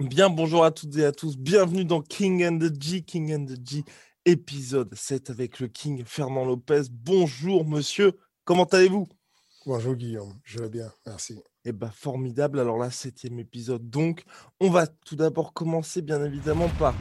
[0.00, 1.36] Bien, bonjour à toutes et à tous.
[1.36, 3.84] Bienvenue dans King and the G, King and the G,
[4.24, 6.84] épisode 7 avec le King Fernand Lopez.
[6.90, 8.12] Bonjour monsieur,
[8.46, 9.06] comment allez-vous?
[9.66, 11.38] Bonjour Guillaume, je vais bien, merci.
[11.66, 12.60] Eh bien, formidable.
[12.60, 13.90] Alors là, septième épisode.
[13.90, 14.24] Donc,
[14.58, 16.94] on va tout d'abord commencer, bien évidemment, par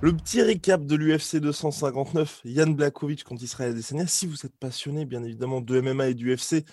[0.00, 2.42] le petit récap de l'UFC 259.
[2.44, 4.06] Yann Blakovic contre Israël Adesanya.
[4.06, 6.64] Si vous êtes passionné, bien évidemment, de MMA et du UFC,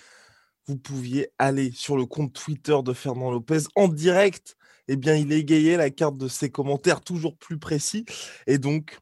[0.68, 4.56] vous pouviez aller sur le compte Twitter de Fernand Lopez en direct.
[4.88, 8.04] Eh bien, il égayait la carte de ses commentaires toujours plus précis.
[8.46, 8.98] Et donc,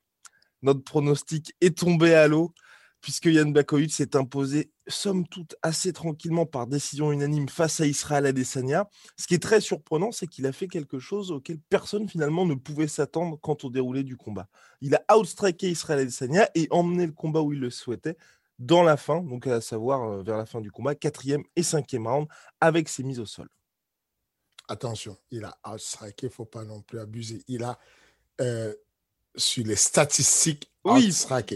[0.62, 2.52] notre pronostic est tombé à l'eau
[3.00, 8.26] puisque Yann Blakovic s'est imposé, somme toute, assez tranquillement par décision unanime face à Israël
[8.26, 8.88] Adesanya.
[9.16, 12.54] Ce qui est très surprenant, c'est qu'il a fait quelque chose auquel personne finalement ne
[12.54, 14.48] pouvait s'attendre quant au déroulé du combat.
[14.80, 18.16] Il a outstriké Israël Adesanya et emmené le combat où il le souhaitait
[18.58, 22.06] dans la fin, donc à savoir euh, vers la fin du combat, quatrième et cinquième
[22.06, 22.28] round,
[22.60, 23.48] avec ses mises au sol.
[24.70, 27.42] Attention, il a outstriké, il ne faut pas non plus abuser.
[27.48, 27.76] Il a,
[28.40, 28.72] euh,
[29.36, 31.02] sur les statistiques, Oui.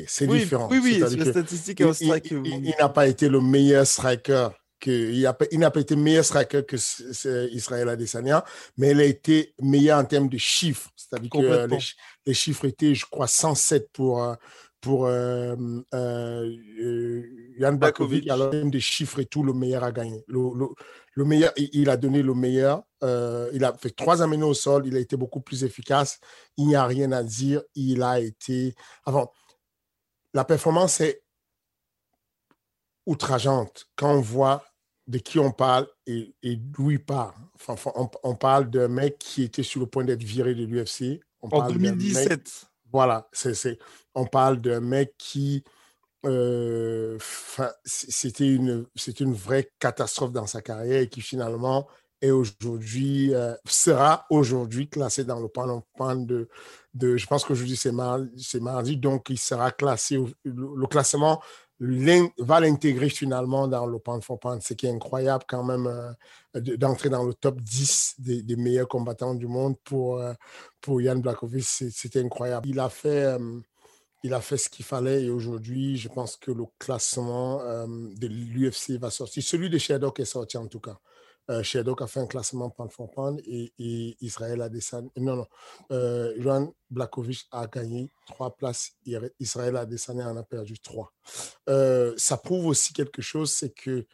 [0.08, 0.68] C'est oui, différent.
[0.70, 3.40] Oui, oui, sur les que statistiques il- il- vous- il- il n'a pas été le
[3.40, 4.48] meilleur striker.
[4.80, 6.76] Que, il n'a pas été meilleur striker que
[7.54, 8.44] Israël Adesanya,
[8.76, 10.90] mais il a été meilleur en termes de chiffres.
[10.96, 11.78] C'est-à-dire que les,
[12.26, 14.34] les chiffres étaient, je crois, 107 pour, euh,
[14.84, 15.56] pour euh,
[17.58, 17.78] Yann.
[17.78, 18.28] Blakovic.
[18.28, 20.22] Alors, en termes de chiffres et tout, le meilleur a gagné.
[20.28, 20.68] Le, le-
[21.16, 22.82] le meilleur, il, a donné le meilleur.
[23.04, 24.86] Euh, il a fait trois amenés au sol.
[24.86, 26.18] Il a été beaucoup plus efficace.
[26.56, 27.62] Il n'y a rien à dire.
[27.74, 28.74] Il a été.
[29.04, 29.32] Avant,
[30.34, 31.22] la performance est
[33.06, 34.64] outrageante quand on voit
[35.06, 37.36] de qui on parle et, et d'où il part.
[37.54, 41.20] Enfin, on, on parle d'un mec qui était sur le point d'être viré de l'UFC.
[41.42, 42.66] En parle d'un mec- 2017.
[42.94, 43.76] Voilà, c'est,
[44.14, 45.64] on parle d'un mec qui,
[46.24, 47.18] euh,
[47.84, 48.86] c'était une,
[49.32, 51.88] vraie catastrophe dans sa carrière et qui finalement
[52.22, 55.82] est aujourd'hui, euh, sera aujourd'hui classé dans le pan,
[56.14, 56.48] de,
[56.94, 57.90] je pense qu'aujourd'hui c'est
[58.60, 61.42] mardi, donc il sera classé, le, classement
[61.80, 66.60] va l'intégrer finalement dans le pan for pan, ce qui est incroyable quand même euh,
[66.60, 70.32] de- d'entrer dans le top 10 des, meilleurs combattants du monde pour, euh,
[70.80, 72.68] pour Yann Blakovic, c'était incroyable.
[72.68, 73.60] Il a fait, euh,
[74.22, 78.98] il a fait ce qu'il fallait et aujourd'hui, je pense que le classement de l'UFC
[78.98, 79.42] va sortir.
[79.42, 80.98] Celui de Sherdog est sorti en tout cas.
[81.50, 85.10] Euh, a fait un classement pound for pound et, et Israël a descendu.
[85.18, 85.46] Non, non.
[85.92, 88.92] Euh, Johan Blakovic a gagné trois places.
[89.38, 91.12] Israël a descendu en a perdu trois.
[91.68, 94.06] Euh, ça prouve aussi quelque chose, c'est que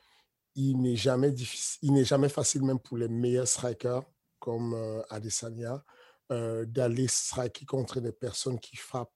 [0.57, 4.03] il n'est jamais difficile, il n'est jamais facile même pour les meilleurs strikers
[4.41, 5.85] comme euh, Adesanya
[6.33, 9.15] euh, d'aller striker contre des personnes qui frappent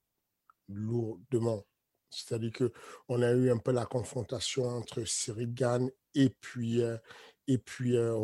[0.68, 1.64] lourdement.
[2.10, 2.72] C'est-à-dire que
[3.08, 6.96] on a eu un peu la confrontation entre Cyril Gann et puis euh,
[7.46, 8.18] et puis euh,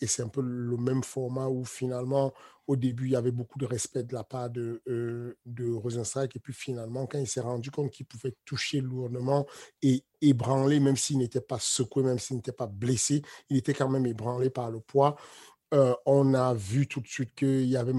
[0.00, 2.32] et c'est un peu le même format où finalement
[2.66, 6.52] au début il y avait beaucoup de respect de la part de euh, et puis
[6.52, 9.46] finalement quand il s'est rendu compte qu'il pouvait toucher lourdement
[9.82, 13.88] et ébranler même s'il n'était pas secoué même s'il n'était pas blessé il était quand
[13.88, 15.16] même ébranlé par le poids.
[15.74, 17.92] Euh, on a vu tout de suite qu'il y avait,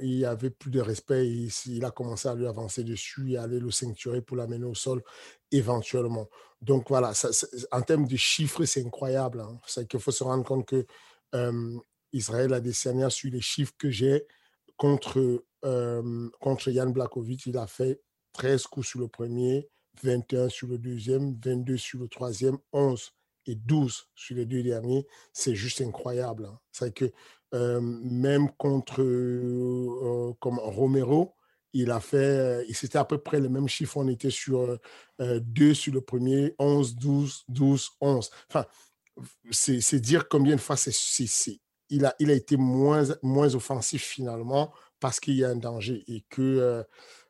[0.00, 3.60] il avait plus de respect il a commencé à lui avancer dessus et à aller
[3.60, 5.02] le ceinturer pour l'amener au sol
[5.52, 6.28] éventuellement.
[6.60, 7.12] Donc voilà,
[7.72, 9.40] en termes de chiffres, c'est incroyable.
[9.40, 9.58] hein.
[9.66, 10.86] C'est qu'il faut se rendre compte que
[11.34, 11.78] euh,
[12.12, 14.26] Israël Adesanya, sur les chiffres que j'ai,
[14.76, 18.00] contre, euh, contre Yann Blakovic, il a fait
[18.32, 19.68] 13 coups sur le premier,
[20.02, 23.12] 21 sur le deuxième, 22 sur le troisième, 11
[23.46, 26.46] et 12 sur les deux derniers, c'est juste incroyable.
[26.46, 26.58] hein.
[26.72, 27.10] C'est que
[27.54, 31.34] euh, même contre euh, comme Romero,
[31.72, 34.78] il a fait, euh, c'était à peu près le même chiffre, on était sur euh,
[35.20, 38.30] euh, 2 sur le premier, 11, 12, 12, 11.
[38.48, 38.66] Enfin,
[39.50, 40.92] c'est dire combien de fois c'est,
[41.90, 46.04] il, a, il a été moins, moins offensif finalement parce qu'il y a un danger
[46.08, 46.82] et que euh,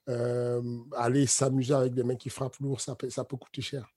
[0.09, 3.89] euh, aller s'amuser avec des mecs qui frappent lourd, ça peut, ça peut coûter cher.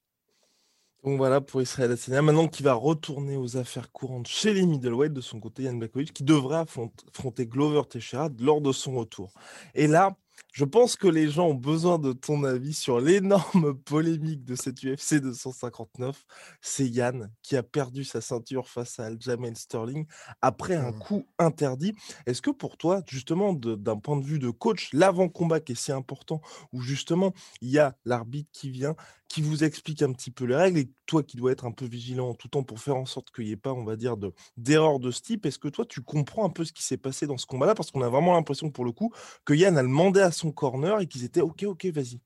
[1.03, 2.21] Donc voilà pour Israël Adesanya.
[2.21, 6.13] Maintenant qui va retourner aux affaires courantes chez les middleweight de son côté, Yann Blakovic,
[6.13, 9.33] qui devrait affronter Glover Teixeira lors de son retour.
[9.75, 10.15] Et là,
[10.53, 14.83] je pense que les gens ont besoin de ton avis sur l'énorme polémique de cette
[14.83, 16.25] UFC 259.
[16.61, 20.05] C'est Yann qui a perdu sa ceinture face à Aljamain Sterling
[20.41, 20.99] après un mmh.
[20.99, 21.93] coup interdit.
[22.27, 25.91] Est-ce que pour toi, justement, d'un point de vue de coach, l'avant-combat qui est si
[25.91, 26.39] important,
[26.71, 28.95] où justement il y a l'arbitre qui vient,
[29.33, 31.85] qui vous explique un petit peu les règles et toi qui dois être un peu
[31.85, 34.15] vigilant en tout temps pour faire en sorte qu'il n'y ait pas, on va dire,
[34.57, 37.25] d'erreur de, ce type, est-ce que toi tu comprends un peu ce qui s'est passé
[37.25, 37.73] dans ce combat-là?
[37.73, 39.11] Parce qu'on a vraiment l'impression pour le coup
[39.43, 42.19] que Yann a demandé à son corner et qu'ils étaient OK, OK, vas-y.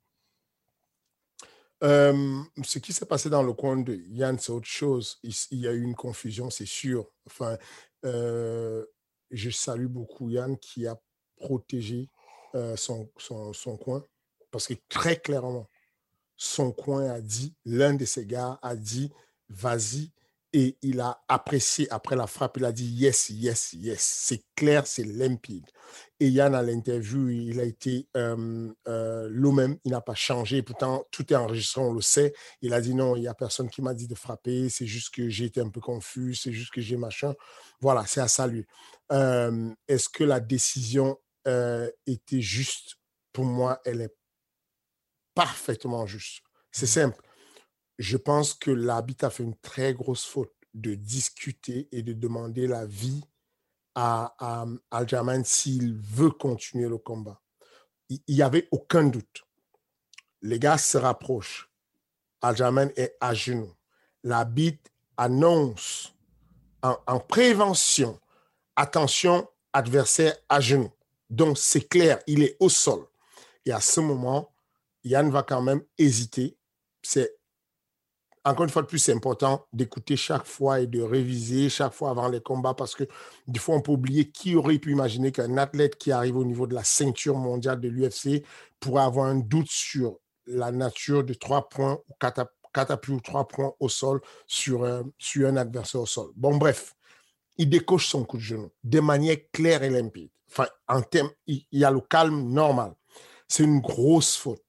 [1.82, 5.20] ce qui s'est passé dans le coin de Yann, c'est autre chose.
[5.24, 7.12] Il, y a eu une confusion, c'est sûr.
[7.26, 7.58] Enfin,
[8.04, 11.00] je salue beaucoup Yann qui a
[11.36, 12.10] protégé
[12.76, 14.04] son, son coin
[14.52, 15.70] parce que très clairement,
[16.36, 19.12] son coin a dit, l'un de ses gars a dit,
[19.50, 20.12] vas-y.
[20.54, 24.02] Et il a apprécié après la frappe, il a dit yes, yes, yes.
[24.02, 25.66] C'est clair, c'est limpide.
[26.20, 30.62] Et Yann, à l'interview, il a été euh, euh, même, il n'a pas changé.
[30.64, 32.34] Pourtant, tout est enregistré, on le sait.
[32.62, 34.70] Il a dit non, il n'y a personne qui m'a dit de frapper.
[34.70, 37.34] C'est juste que j'ai été un peu confus, c'est juste que j'ai machin.
[37.82, 38.66] Voilà, c'est à saluer.
[39.12, 42.96] Euh, est-ce que la décision euh, était juste?
[43.34, 44.16] Pour moi, elle est
[45.36, 46.42] parfaitement juste.
[46.72, 46.88] C'est mmh.
[46.88, 47.27] simple.
[47.98, 52.68] Je pense que l'arbitre a fait une très grosse faute de discuter et de demander
[52.68, 53.24] l'avis
[53.96, 57.42] à, à Aljamain s'il veut continuer le combat.
[58.10, 59.44] Il n'y avait aucun doute.
[60.42, 61.72] Les gars se rapprochent.
[62.42, 63.74] Aljamain est à genoux.
[64.24, 66.14] L'arbitre annonce
[66.84, 68.20] en, en prévention,
[68.76, 70.92] attention, adversaire à genoux.
[71.30, 73.06] Donc c'est clair, il est au sol.
[73.66, 74.54] Et à ce moment,
[75.04, 76.58] Yann va quand même hésiter.
[77.02, 77.37] C'est
[78.50, 82.12] encore une fois de plus, c'est important d'écouter chaque fois et de réviser chaque fois
[82.12, 83.04] avant les combats parce que
[83.48, 86.66] des fois, on peut oublier qui aurait pu imaginer qu'un athlète qui arrive au niveau
[86.66, 88.44] de la ceinture mondiale de l'UFC
[88.80, 93.48] pourrait avoir un doute sur la nature de trois points ou quatre, appuis ou trois
[93.48, 96.30] points au sol sur un, sur un adversaire au sol.
[96.36, 96.96] Bon, bref,
[97.58, 100.30] il décoche son coup de genou de manière claire et limpide.
[100.50, 102.94] Enfin, en termes, il y a le calme normal.
[103.48, 104.64] C'est une grosse faute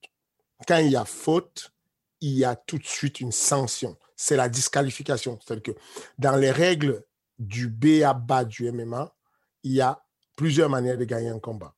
[0.67, 1.71] quand il y a faute,
[2.21, 3.97] il y a tout de suite une sanction.
[4.15, 5.39] C'est la disqualification.
[5.41, 5.79] C'est-à-dire que
[6.17, 7.03] dans les règles
[7.37, 9.13] du B à bas du MMA,
[9.63, 10.03] il y a
[10.35, 11.73] plusieurs manières de gagner un combat.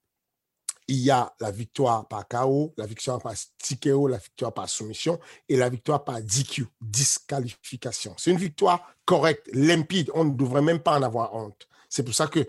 [0.88, 5.19] Il y a la victoire par KO, la victoire par TKO, la victoire par soumission
[5.47, 8.13] et la victoire par DQ, disqualification.
[8.17, 10.11] C'est une victoire correcte, limpide.
[10.13, 11.67] On ne devrait même pas en avoir honte.
[11.88, 12.45] C'est pour ça que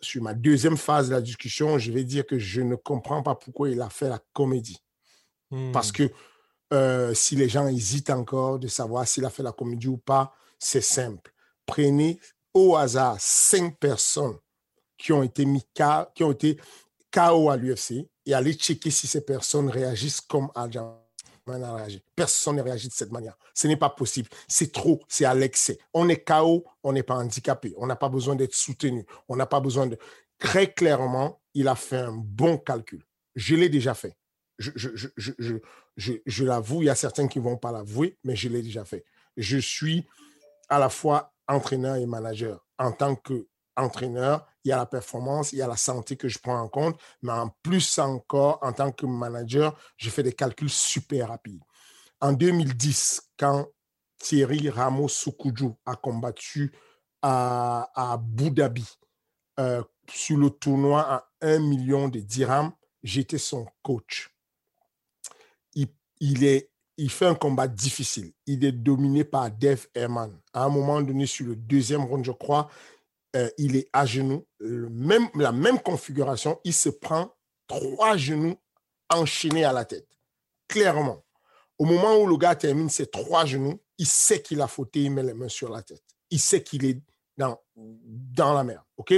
[0.00, 3.34] sur ma deuxième phase de la discussion, je vais dire que je ne comprends pas
[3.34, 4.82] pourquoi il a fait la comédie.
[5.72, 5.92] Parce mmh.
[5.92, 6.12] que
[6.72, 10.34] euh, si les gens hésitent encore de savoir s'il a fait la comédie ou pas,
[10.58, 11.32] c'est simple.
[11.66, 12.20] Prenez
[12.54, 14.36] au hasard cinq personnes
[14.96, 15.64] qui ont été mis
[16.14, 16.58] qui ont été
[17.10, 20.96] KO à l'UFC et allez checker si ces personnes réagissent comme Aljamain
[21.62, 22.02] a réagi.
[22.14, 23.36] Personne ne réagit de cette manière.
[23.54, 24.28] Ce n'est pas possible.
[24.46, 25.78] C'est trop, c'est à l'excès.
[25.94, 27.74] On est KO, on n'est pas handicapé.
[27.76, 29.04] On n'a pas besoin d'être soutenu.
[29.28, 29.98] On n'a pas besoin de...
[30.38, 33.04] Très clairement, il a fait un bon calcul.
[33.34, 34.16] Je l'ai déjà fait
[34.60, 38.84] je, l'avoue, il y a certains qui ne vont pas l'avouer, mais je l'ai déjà
[38.84, 39.04] fait.
[39.36, 40.06] Je suis
[40.68, 42.64] à la fois entraîneur et manager.
[42.78, 46.38] En tant qu'entraîneur, il y a la performance, il y a la santé que je
[46.38, 50.70] prends en compte, mais en plus encore, en tant que manager, je fais des calculs
[50.70, 51.62] super rapides.
[52.20, 53.66] En 2010, quand
[54.18, 56.72] Thierry Ramos Soukudjou a combattu
[57.22, 58.86] à, Abu Dhabi
[59.58, 64.29] euh, sur le tournoi à 1 million de dirhams, j'étais son coach
[66.20, 68.32] il, fait un combat difficile.
[68.46, 70.38] Il est dominé par Dave Herman.
[70.52, 72.68] À un moment donné, sur le deuxième round, je crois,
[73.36, 74.46] euh, il est à genoux.
[74.60, 77.34] la même configuration, il se prend
[77.66, 78.56] trois genoux
[79.08, 80.08] enchaînés à la tête.
[80.68, 81.24] Clairement.
[81.78, 85.10] Au moment où le gars termine ses trois genoux, il sait qu'il a fauté, il
[85.10, 86.04] met les mains sur la tête.
[86.30, 87.00] Il sait qu'il est
[87.36, 87.58] dans,
[88.54, 88.84] la mer.
[88.96, 89.14] OK?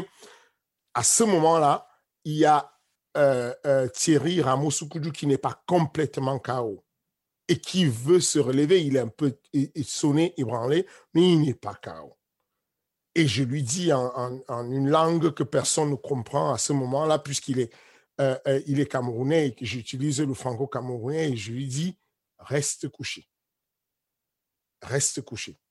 [0.95, 1.89] À ce moment-là,
[2.25, 2.73] il y a
[3.17, 4.71] euh, euh, Thierry Ramos
[5.13, 6.85] qui n'est pas complètement KO
[7.49, 9.39] et qui veut se relever, il est un peu
[9.85, 12.17] sonné, ébranlé, mais il n'est pas KO.
[13.15, 17.61] Et je lui dis en, une langue que personne ne comprend à ce moment-là, puisqu'il
[17.61, 17.73] est,
[18.21, 21.99] euh, euh, est camerounais et que j'utilise le franco-camerounais, et je lui dis,
[22.39, 23.29] reste couché.
[24.83, 25.62] Reste couché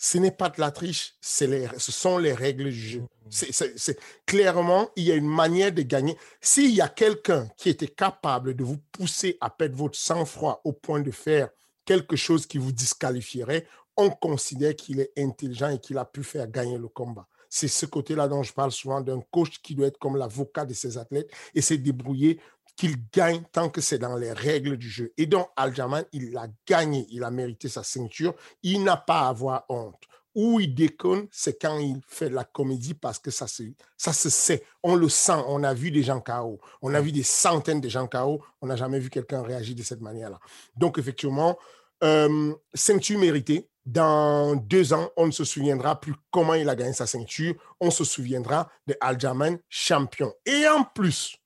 [0.00, 3.02] ce n'est pas de la triche, les, ce sont les règles du jeu.
[3.30, 6.16] C'est, clairement, il y a une manière de gagner.
[6.40, 10.72] S'il y a quelqu'un qui était capable de vous pousser à perdre votre sang-froid au
[10.72, 11.50] point de faire
[11.84, 16.48] quelque chose qui vous disqualifierait, on considère qu'il est intelligent et qu'il a pu faire
[16.48, 17.26] gagner le combat.
[17.50, 20.74] C'est ce côté-là dont je parle souvent d'un coach qui doit être comme l'avocat de
[20.74, 22.40] ses athlètes et se débrouiller
[22.78, 25.12] qu'il gagne tant que c'est dans les règles du jeu.
[25.16, 28.34] Et donc, Aljaman, il a gagné, il a mérité sa ceinture.
[28.62, 30.00] Il n'a pas à avoir honte.
[30.36, 33.64] Où il déconne, c'est quand il fait la comédie parce que ça se,
[33.96, 34.62] ça se sait.
[34.84, 35.42] On le sent.
[35.48, 36.60] On a vu des gens KO.
[36.80, 38.40] On a vu des centaines de gens KO.
[38.62, 40.38] On n'a jamais vu quelqu'un réagir de cette manière-là.
[40.76, 41.58] Donc, effectivement,
[42.04, 43.68] euh, ceinture méritée.
[43.84, 47.54] Dans deux ans, on ne se souviendra plus comment il a gagné sa ceinture.
[47.80, 50.32] On se souviendra de Aljaman champion.
[50.44, 51.38] Et en plus,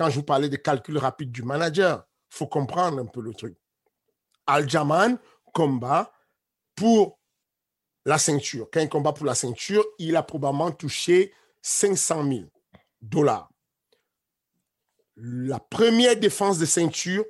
[0.00, 3.34] quand je vous parlais des calculs rapides du manager, il faut comprendre un peu le
[3.34, 3.54] truc.
[4.46, 5.18] Aljaman
[5.52, 6.10] combat
[6.74, 7.20] pour
[8.06, 8.70] la ceinture.
[8.72, 12.40] Quand il combat pour la ceinture, il a probablement touché 500 000
[13.02, 13.50] dollars.
[15.16, 17.26] La première défense de ceinture,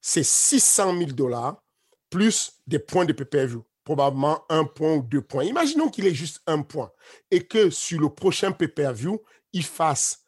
[0.00, 1.62] c'est 600 000 dollars
[2.08, 3.66] plus des points de pay-per-view.
[3.84, 5.44] Probablement un point ou deux points.
[5.44, 6.90] Imaginons qu'il ait juste un point
[7.30, 10.23] et que sur le prochain pay-per-view, il fasse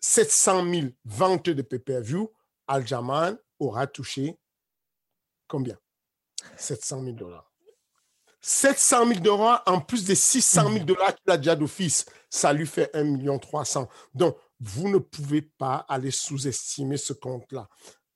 [0.00, 2.30] 700 000 ventes de pay-per-view.
[2.66, 4.38] Aljaman aura touché
[5.46, 5.76] combien?
[6.56, 7.50] 700 000 dollars.
[8.40, 12.06] 700 000 dollars en plus des 600 000 dollars qu'il a déjà d'office.
[12.30, 13.88] Ça lui fait 1 million 300.
[14.14, 17.68] Donc, vous ne pouvez pas aller sous-estimer ce compte-là.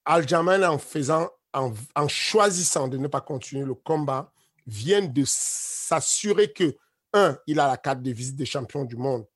[0.04, 4.32] Aljaman, en faisant, en, choisissant de ne pas continuer le combat,
[4.66, 6.76] vient de s'assurer que,
[7.12, 9.26] un, il a la carte de visite des champions du monde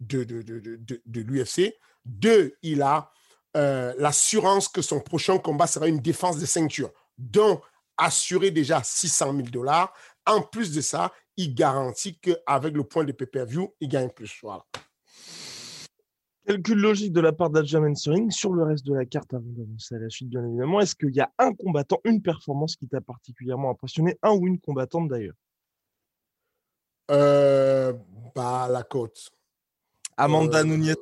[0.00, 1.74] de, de, de, de l'UFC.
[2.08, 3.12] Deux, il a
[3.56, 6.90] euh, l'assurance que son prochain combat sera une défense de ceinture.
[7.18, 7.62] Donc,
[7.98, 9.92] assurer déjà 600 000 dollars.
[10.26, 14.38] En plus de ça, il garantit qu'avec le point de pay-per-view, il gagne plus.
[14.42, 14.64] Voilà.
[16.46, 19.96] Calcul logique de la part d'Adjaman Ring sur le reste de la carte avant d'avancer
[19.96, 20.80] à la suite, bien évidemment.
[20.80, 24.58] Est-ce qu'il y a un combattant, une performance qui t'a particulièrement impressionné, un ou une
[24.58, 25.34] combattante d'ailleurs?
[27.10, 27.92] Euh,
[28.34, 29.30] bah, La côte.
[30.18, 30.94] Amanda euh, Nunez.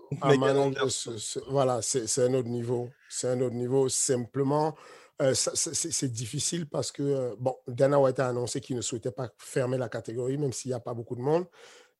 [1.48, 2.90] voilà, c'est un autre niveau.
[3.08, 3.88] C'est un autre niveau.
[3.88, 4.76] Simplement,
[5.22, 9.30] euh, c'est difficile parce que, euh, bon, Dana White a annoncé qu'il ne souhaitait pas
[9.38, 11.46] fermer la catégorie, même s'il n'y a pas beaucoup de monde.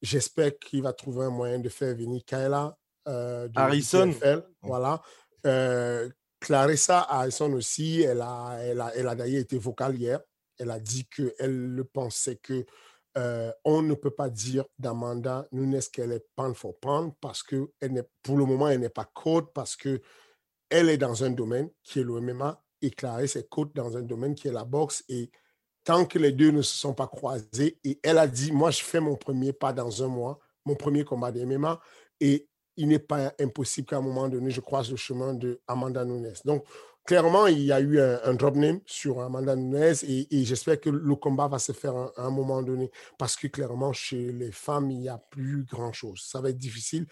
[0.02, 2.76] J'espère qu'il va trouver un moyen de faire venir Kayla.
[3.06, 4.12] Harrison.
[4.60, 5.00] Voilà.
[6.38, 10.20] Clarissa Harrison aussi, elle a, elle a, elle a d'ailleurs été vocale hier.
[10.58, 12.66] Elle a dit qu'elle pensait que
[13.16, 17.70] euh, on ne peut pas dire d'Amanda Nunes qu'elle est pound for pound parce que
[17.80, 20.00] elle pour le moment, elle n'est pas code parce que
[20.68, 24.02] elle est dans un domaine qui est le MMA et Clarisse est code dans un
[24.02, 25.04] domaine qui est la boxe.
[25.08, 25.30] Et
[25.84, 28.82] tant que les deux ne se sont pas croisés, et elle a dit, moi, je
[28.82, 31.80] fais mon premier pas dans un mois, mon premier combat de MMA,
[32.20, 36.04] et il n'est pas impossible qu'à un moment donné, je croise le chemin de Amanda
[36.04, 36.32] Nunes.
[36.44, 36.64] Donc,
[37.06, 41.14] clairement, il y a eu un, drop name sur Amanda Nunes et, j'espère que le
[41.14, 45.00] combat va se faire à, un moment donné parce que clairement, chez les femmes, il
[45.00, 46.20] n'y a plus grand-chose.
[46.26, 47.06] Ça va être difficile.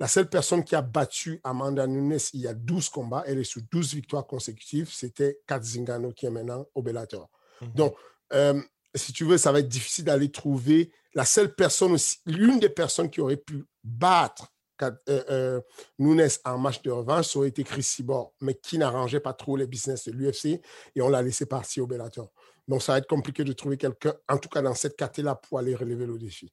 [0.00, 3.44] La seule personne qui a battu Amanda Nunes il y a 12 combats, elle est
[3.44, 7.30] sur 12 victoires consécutives, c'était Kat Zingano qui est maintenant au Bellator.
[7.60, 7.68] Mhm.
[7.74, 7.94] Donc,
[8.32, 8.60] euh,
[8.94, 12.68] si tu veux, ça va être difficile d'aller trouver la seule personne aussi, l'une des
[12.68, 15.60] personnes qui aurait pu battre euh, euh,
[15.98, 19.56] Nunes en match de revanche, ça aurait été Chris Sibor, mais qui n'arrangeait pas trop
[19.56, 20.60] les business de l'UFC
[20.94, 22.32] et on l'a laissé partir au Bellator.
[22.66, 25.58] Donc ça va être compliqué de trouver quelqu'un, en tout cas dans cette catégorie-là, pour
[25.58, 26.52] aller relever le défi.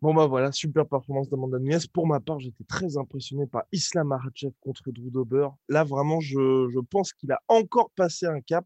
[0.00, 1.78] Bon bah voilà, super performance d'Amanda Nunes.
[1.92, 5.48] Pour ma part, j'étais très impressionné par Islam Makhachev contre Drew Dober.
[5.68, 8.64] Là vraiment, je, je pense qu'il a encore passé un cap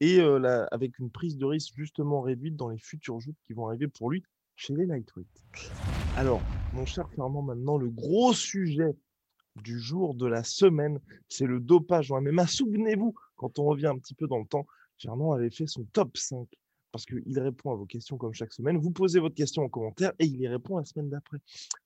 [0.00, 3.66] et euh, avec une prise de risque justement réduite dans les futurs joutes qui vont
[3.66, 4.22] arriver pour lui
[4.56, 5.28] chez les lightweight.
[6.16, 6.40] Alors,
[6.72, 8.96] mon cher Fernand, maintenant, le gros sujet
[9.62, 10.98] du jour, de la semaine,
[11.28, 12.46] c'est le dopage en MMA.
[12.46, 14.66] Souvenez-vous, quand on revient un petit peu dans le temps,
[14.98, 16.46] Fernand avait fait son top 5
[16.92, 18.78] parce qu'il répond à vos questions comme chaque semaine.
[18.78, 21.36] Vous posez votre question en commentaire et il y répond la semaine d'après.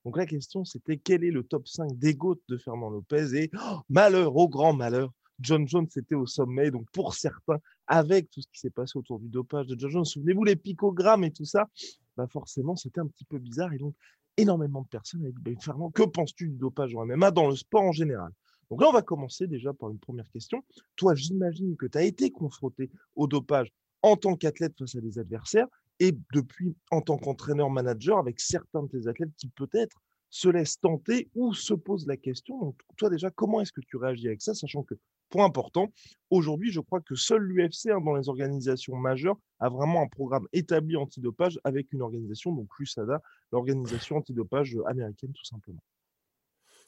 [0.04, 3.34] Donc la question, c'était quel est le top 5 des gouttes de Fernand Lopez?
[3.34, 6.70] Et oh, malheur, au grand malheur, John Jones était au sommet.
[6.70, 7.58] Donc pour certains,
[7.90, 11.24] avec tout ce qui s'est passé autour du dopage de John Jones, souvenez-vous les picogrammes
[11.24, 11.68] et tout ça,
[12.16, 13.72] bah forcément c'était un petit peu bizarre.
[13.72, 13.94] Et donc
[14.36, 17.82] énormément de personnes avaient dit Fernand, que penses-tu du dopage en MMA dans le sport
[17.82, 18.30] en général?
[18.70, 20.64] Donc là, on va commencer déjà par une première question.
[20.94, 25.18] Toi, j'imagine que tu as été confronté au dopage en tant qu'athlète face à des
[25.18, 25.66] adversaires
[25.98, 31.28] et depuis en tant qu'entraîneur-manager avec certains de tes athlètes qui peut-être se laissent tenter
[31.34, 32.60] ou se posent la question.
[32.60, 34.94] Donc, toi déjà, comment est-ce que tu réagis avec ça, sachant que
[35.30, 35.92] point important,
[36.28, 40.46] aujourd'hui, je crois que seul l'UFC, hein, dans les organisations majeures, a vraiment un programme
[40.52, 43.22] établi antidopage avec une organisation, donc l'USADA,
[43.52, 45.82] l'organisation antidopage américaine, tout simplement.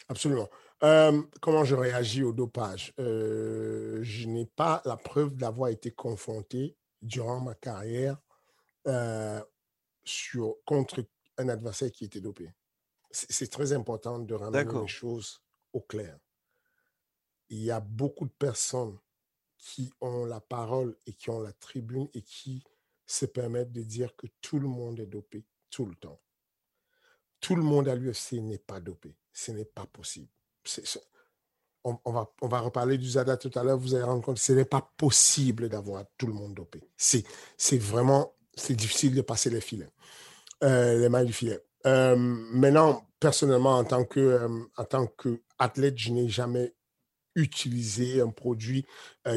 [0.09, 0.49] Absolument.
[0.83, 2.93] Euh, comment je réagis au dopage?
[2.99, 6.77] Euh, Je n'ai pas la preuve d'avoir été confronté.
[7.03, 8.17] durant ma carrière
[10.05, 11.05] sur, contre
[11.39, 12.49] un adversaire qui était dopé.
[13.11, 16.17] C'est très important de ramener les choses au clair.
[17.53, 18.99] Il y a beaucoup de personnes
[19.59, 22.65] qui ont la parole et qui ont la tribune et qui
[23.07, 26.19] se permettent de dire que tout le monde est dopé tout le temps.
[27.41, 29.15] Tout le monde à l'UFC n'est pas dopé.
[29.33, 30.29] Ce n'est pas possible.
[31.85, 33.79] on, va, on va reparler du ZADA tout à l'heure.
[33.79, 36.81] Vous allez rendre compte que ce n'est pas possible d'avoir tout le monde dopé.
[36.97, 37.25] C'est
[37.79, 39.91] vraiment c'est difficile de passer les filets,
[40.65, 41.63] euh, les mailles du filet.
[41.87, 46.75] Euh, maintenant, personnellement, en tant que euh, en tant qu'athlète, je n'ai jamais
[47.35, 48.87] utilisé un produit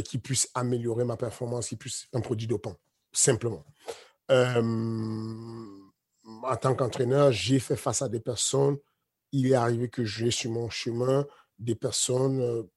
[0.04, 2.76] qui puisse améliorer ma performance, qui puisse un produit dopant,
[3.12, 3.66] simplement.
[4.30, 4.58] en
[6.60, 8.78] tant qu'entraîneur, j'ai fait face à des personnes.
[9.32, 11.26] Il est arrivé que j'ai sur mon chemin
[11.60, 12.68] des personnes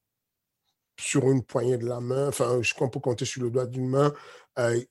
[1.00, 3.88] sur une poignée de la main, enfin, je qu'on peut compter sur le doigt d'une
[3.88, 4.12] main,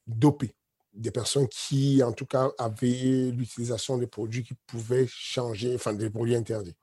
[0.07, 0.55] dopées
[0.93, 6.09] des personnes qui, en tout cas, avaient l'utilisation des produits qui pouvaient changer, enfin des
[6.09, 6.75] produits interdits,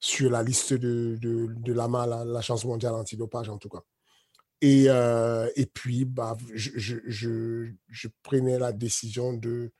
[0.00, 3.82] sur la liste de, de, de l'AMA, la, l'Agence mondiale antidopage en tout cas.
[4.60, 9.72] Et, euh, et puis, bah, je, je, je, prenais la décision de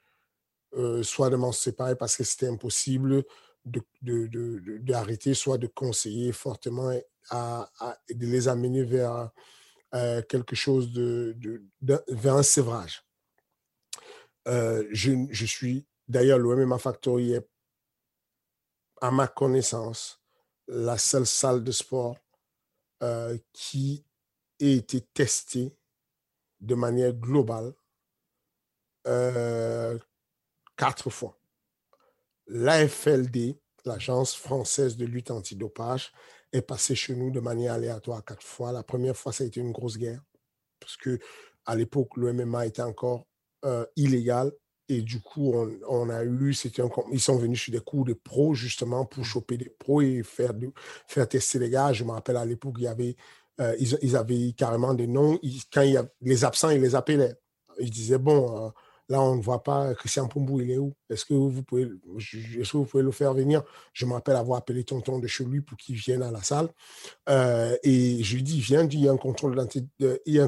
[0.74, 3.24] euh, soit de m'en séparer parce que c'était impossible
[3.64, 6.92] d'arrêter, de, de, soit de conseiller fortement
[7.30, 7.70] à,
[8.10, 9.30] de les amener vers
[9.94, 11.34] euh, quelque chose de,
[11.80, 13.04] vers un sévrage.
[14.46, 17.48] Je, suis, d'ailleurs, l'OMMA Factory est,
[19.00, 20.22] à ma connaissance,
[20.66, 22.16] la seule salle de sport
[23.02, 24.04] euh, qui
[24.60, 25.76] a été testée
[26.60, 27.74] de manière globale
[29.06, 29.98] euh,
[30.76, 31.38] quatre fois.
[32.46, 36.12] L'AFLD, l'Agence française de lutte antidopage,
[36.52, 38.72] est passée chez nous de manière aléatoire quatre fois.
[38.72, 40.22] La première fois, ça a été une grosse guerre,
[40.80, 41.18] parce que
[41.66, 43.26] à l'époque, le MMA était encore
[43.64, 44.52] euh, illégal.
[44.88, 45.54] Et du coup,
[45.88, 49.26] on, a eu, c'était ils sont venus sur des cours de pros justement pour mmh.
[49.26, 50.52] choper des pros et faire,
[51.08, 51.92] faire tester les gars.
[51.92, 53.16] Je me rappelle à l'époque, il y avait,
[53.60, 55.38] euh, ils, avaient carrément des noms.
[55.72, 57.34] quand il y a, les absents, ils les appelaient.
[57.78, 58.70] Ils disaient, bon, euh,
[59.10, 60.94] Là, on ne voit pas Christian Pombou, il est où?
[61.10, 63.62] Est-ce que, vous pouvez, est que vous pouvez le faire venir?
[63.92, 66.70] Je me rappelle avoir appelé tonton de chez lui pour qu'il vienne à la salle.
[67.28, 69.56] Euh, et je lui dis, viens, il y a un contrôle,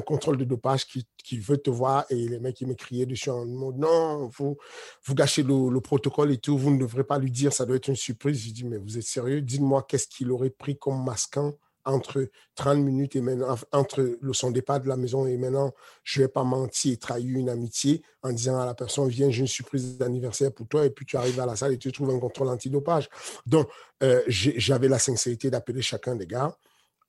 [0.05, 1.05] contrôle de dopage qui,
[1.39, 2.05] veut te voir.
[2.09, 4.57] Et les mecs, ils me dessus en mode, non, vous,
[5.03, 7.89] vous gâchez le, protocole et tout, vous ne devrez pas lui dire, ça doit être
[7.89, 8.39] une surprise.
[8.39, 9.41] Je lui dis, mais vous êtes sérieux?
[9.41, 11.53] Dites-moi qu'est-ce qu'il aurait pris comme masquant
[11.87, 15.73] entre 30 minutes et maintenant, entre le, son départ de la maison et maintenant,
[16.03, 19.29] je ne vais pas mentir et trahir une amitié en disant à la personne, viens,
[19.29, 21.91] j'ai une surprise d'anniversaire pour toi, et puis tu arrives à la salle et tu
[21.91, 23.09] trouves un contrôle antidopage.
[23.45, 23.67] Donc,
[24.03, 26.55] euh, j'avais la sincérité d'appeler chacun des gars.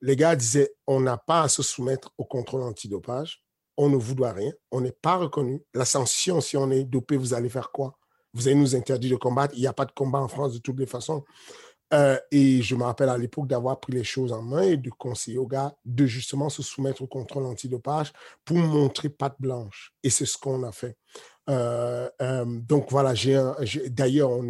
[0.01, 3.43] Les gars disaient, on n'a pas à se soumettre au contrôle antidopage,
[3.77, 5.63] on ne vous doit rien, on n'est pas reconnu.
[5.75, 7.99] La sanction, si on est dopé, vous allez faire quoi?
[8.35, 9.55] Vous allez nous interdire de combattre.
[9.57, 11.25] Il n'y a pas de combat en France de toutes les façons.
[11.95, 14.91] Euh, et je me rappelle à l'époque d'avoir pris les choses en main et de
[14.91, 18.13] conseiller aux gars de justement se soumettre au contrôle antidopage
[18.45, 19.95] pour montrer patte blanche.
[20.03, 20.97] Et c'est ce qu'on a fait.
[21.49, 23.15] Euh, euh, donc voilà,
[23.87, 24.41] d'ailleurs,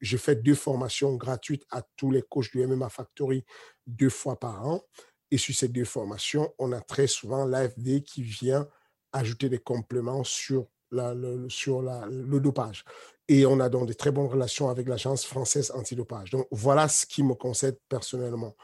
[0.00, 3.44] j'ai fait deux formations gratuites à tous les coachs du MMA Factory
[3.86, 4.82] deux fois par an.
[5.30, 8.66] Et sur ces deux formations, on a très souvent l'AFD qui vient
[9.12, 12.84] ajouter des compléments sur, le dopage
[13.30, 16.30] et on a donc des très bonnes relations avec l'agence française antidopage.
[16.30, 18.56] Donc voilà ce qui me concerne personnellement.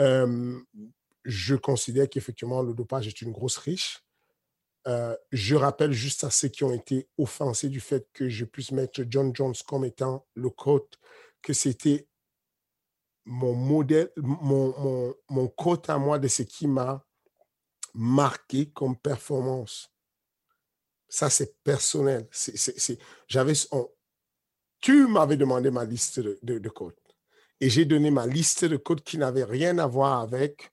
[0.00, 0.58] Euh,
[1.24, 4.02] je considère qu'effectivement le dopage est une grosse riche.
[4.88, 8.72] Euh, je rappelle juste à ceux qui ont été offensés du fait que je puisse
[8.72, 10.90] mettre John Jones comme étant le coach,
[11.40, 12.08] que c'était
[13.24, 15.54] mon modèle, mon, mon, mon
[15.86, 17.04] à moi de ce qui m'a
[17.94, 19.92] marqué comme performance.
[21.08, 22.28] Ça, c'est personnel.
[23.28, 23.54] J'avais,
[24.80, 26.94] tu m'avais demandé ma liste de, de, codes.
[27.60, 30.70] Et j'ai donné ma liste de codes qui n'avait rien à voir avec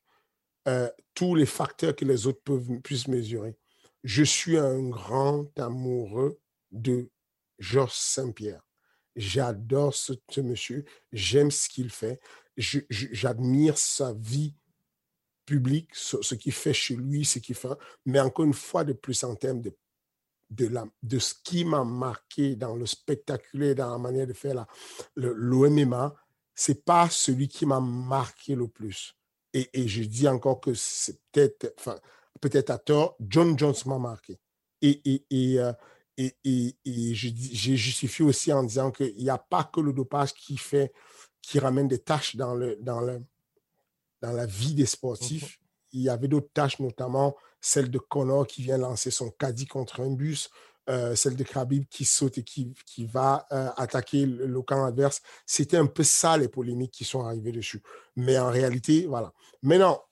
[0.68, 3.56] euh, tous les facteurs que les autres peuvent, puissent mesurer.
[4.04, 6.40] Je suis un grand amoureux
[6.72, 7.10] de
[7.58, 8.62] Georges Saint-Pierre.
[9.16, 12.20] J'adore ce, monsieur, j'aime ce qu'il fait,
[12.58, 14.54] j'admire sa vie
[15.46, 17.70] publique, ce, ce qu'il fait chez lui, ce qu'il fait,
[18.06, 19.74] mais encore une fois de plus en termes de
[20.50, 24.66] de, la, de ce qui m'a marqué dans le spectaculaire, dans la manière de faire
[25.16, 26.16] l'OMMA,
[26.54, 29.16] ce n'est pas celui qui m'a marqué le plus.
[29.54, 31.98] Et, et, je dis encore que c'est peut-être, enfin,
[32.42, 34.38] peut-être à tort, John Jones m'a marqué.
[34.82, 35.72] Et, et, et, euh,
[36.18, 40.58] et, et j'ai justifié aussi en disant qu'il n'y a pas que le dopage qui
[40.58, 40.94] fait,
[41.42, 43.22] qui ramène des tâches dans, le, dans, le,
[44.22, 45.60] dans la vie des sportifs.
[45.92, 50.02] Il y avait d'autres tâches, notamment celle de Connor qui vient lancer son caddie contre
[50.02, 50.52] un bus,
[50.88, 55.24] euh, celle de Khabib qui saute et qui, qui va euh, attaquer le, camp adverse.
[55.48, 57.82] C'était un peu ça les polémiques qui sont arrivées dessus.
[58.16, 59.34] Mais en réalité, voilà.
[59.64, 60.04] Maintenant,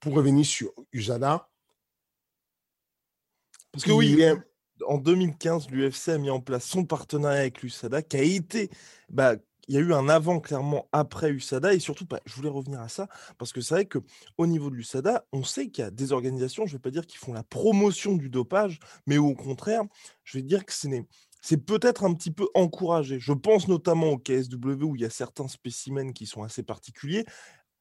[0.00, 1.50] pour revenir sur Usada.
[3.70, 4.24] Parce que oui,
[4.86, 8.70] en 2015, l'UFC a mis en place son partenariat avec l'USADA qui a été
[9.10, 9.36] bah,
[9.68, 12.80] il y a eu un avant clairement après USADA et surtout, bah, je voulais revenir
[12.80, 15.90] à ça parce que c'est vrai qu'au niveau de l'USADA, on sait qu'il y a
[15.90, 19.34] des organisations, je ne vais pas dire qui font la promotion du dopage, mais au
[19.34, 19.82] contraire,
[20.24, 23.18] je vais dire que c'est peut-être un petit peu encouragé.
[23.18, 27.24] Je pense notamment au KSW où il y a certains spécimens qui sont assez particuliers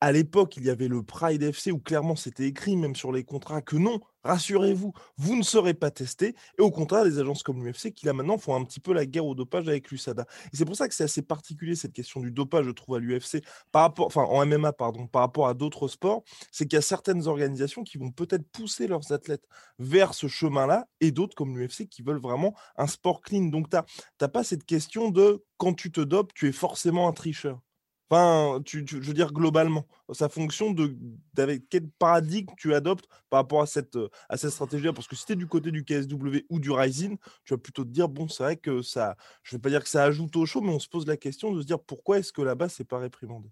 [0.01, 3.23] à l'époque, il y avait le Pride FC où clairement c'était écrit, même sur les
[3.23, 6.35] contrats, que non, rassurez-vous, vous ne serez pas testé.
[6.57, 9.05] Et au contraire, les agences comme l'UFC qui là maintenant font un petit peu la
[9.05, 10.25] guerre au dopage avec l'USADA.
[10.53, 12.99] Et c'est pour ça que c'est assez particulier cette question du dopage, je trouve, à
[12.99, 16.79] l'UFC, par rapport, enfin en MMA, pardon, par rapport à d'autres sports, c'est qu'il y
[16.79, 19.47] a certaines organisations qui vont peut-être pousser leurs athlètes
[19.79, 23.45] vers ce chemin-là et d'autres comme l'UFC qui veulent vraiment un sport clean.
[23.45, 23.77] Donc tu
[24.21, 27.59] n'as pas cette question de quand tu te dopes, tu es forcément un tricheur.
[28.09, 30.95] Enfin, je veux dire globalement, sa fonction de
[31.69, 33.97] quel paradigme tu adoptes par rapport à cette,
[34.29, 34.93] à cette stratégie-là?
[34.93, 37.83] Parce que si tu es du côté du KSW ou du Rising, tu vas plutôt
[37.83, 40.35] te dire, bon, c'est vrai que ça, je ne vais pas dire que ça ajoute
[40.37, 42.67] au show, mais on se pose la question de se dire pourquoi est-ce que là-bas,
[42.69, 43.49] c'est pas réprimandé?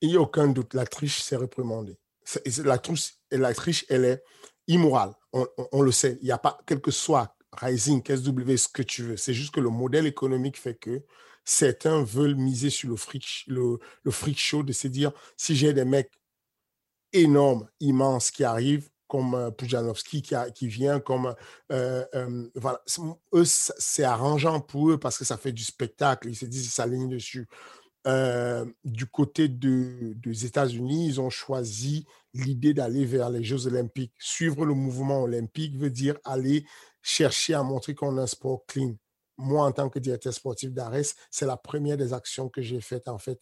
[0.00, 1.98] Il n'y a aucun doute, la triche, c'est réprimandé.
[2.64, 4.22] La triche, la triche, elle est
[4.66, 5.12] immorale.
[5.32, 6.18] On, on le sait.
[6.22, 9.16] Il n'y a pas, quel que soit Rising, KSW, ce que tu veux.
[9.16, 11.02] C'est juste que le modèle économique fait que
[11.48, 16.12] certains veulent miser sur le freak, show, de se dire, si j'ai des mecs
[17.12, 21.34] énormes, immenses qui arrivent, comme euh, Pujanovski qui, vient, comme
[21.72, 22.50] euh, euh,
[23.34, 26.70] eux, c'est arrangeant pour eux parce que ça fait du spectacle, ils se disent, ils
[26.70, 27.48] s'alignent dessus.
[28.84, 34.12] du côté de, des États-Unis, ils ont choisi l'idée d'aller vers les Jeux olympiques.
[34.18, 36.66] Suivre le mouvement olympique veut dire aller
[37.00, 38.96] chercher à montrer qu'on a un sport clean
[39.38, 43.08] moi, en tant que directeur sportif d'Ares, c'est la première des actions que j'ai faites
[43.08, 43.40] en fait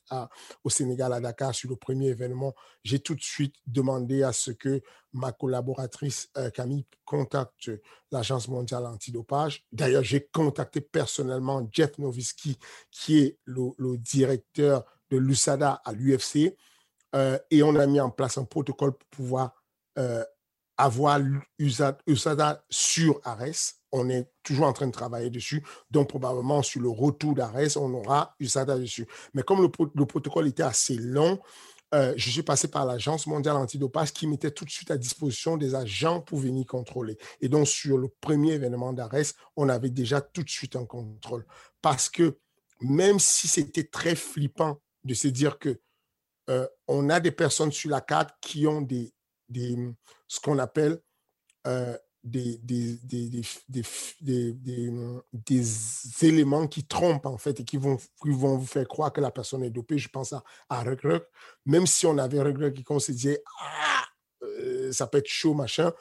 [0.63, 2.55] au Sénégal, à Dakar, sur le premier événement.
[2.85, 4.83] J'ai tout de suite demandé à ce que
[5.15, 7.71] ma collaboratrice euh, Camille contacte
[8.13, 9.65] l'Agence mondiale antidopage.
[9.73, 12.59] D'ailleurs, j'ai contacté personnellement Jeff Noviski,
[12.91, 16.57] qui est le, directeur de l'USADA à l'UFC,
[17.15, 19.65] euh, et on a mis en place un protocole pour pouvoir
[19.99, 20.25] euh,
[20.77, 21.21] avoir
[21.59, 23.75] USADA sur Ares.
[23.93, 25.65] On est toujours en train de travailler dessus.
[25.91, 29.07] Donc, probablement, sur le retour d'Ares, on aura USADA dessus.
[29.35, 31.41] Mais comme le, protocole était assez long,
[31.95, 35.57] euh, je suis passé par l'Agence mondiale antidopage qui mettait tout de suite à disposition
[35.57, 37.17] des agents pour venir contrôler.
[37.41, 41.47] Et donc, sur le premier événement d'Ares, on avait déjà tout de suite un contrôle.
[41.81, 42.39] Parce que
[42.81, 45.81] même si c'était très flippant de se dire que
[46.51, 49.13] euh, on a des personnes sur la carte qui ont des,
[49.49, 49.77] des,
[50.29, 51.01] ce qu'on appelle
[51.67, 52.99] euh, des, des,
[55.33, 59.21] des, éléments qui trompent en fait et qui vont, qui vont vous faire croire que
[59.21, 59.99] la personne est dopée.
[59.99, 60.85] Je pense à, à
[61.65, 64.05] Même si on avait Regret qui se disait ah,
[64.43, 65.93] euh, ça peut être chaud, machin.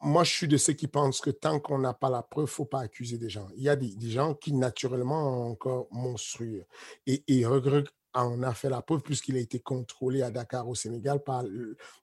[0.00, 2.50] Moi, je suis de ceux qui pensent que tant qu'on n'a pas la preuve, il
[2.50, 3.48] ne faut pas accuser des gens.
[3.56, 6.66] Il y a des, gens qui, naturellement, sont encore monstrueux.
[7.06, 7.46] Et, et
[8.14, 11.44] en a fait la preuve puisqu'il a été contrôlé à Dakar au Sénégal par,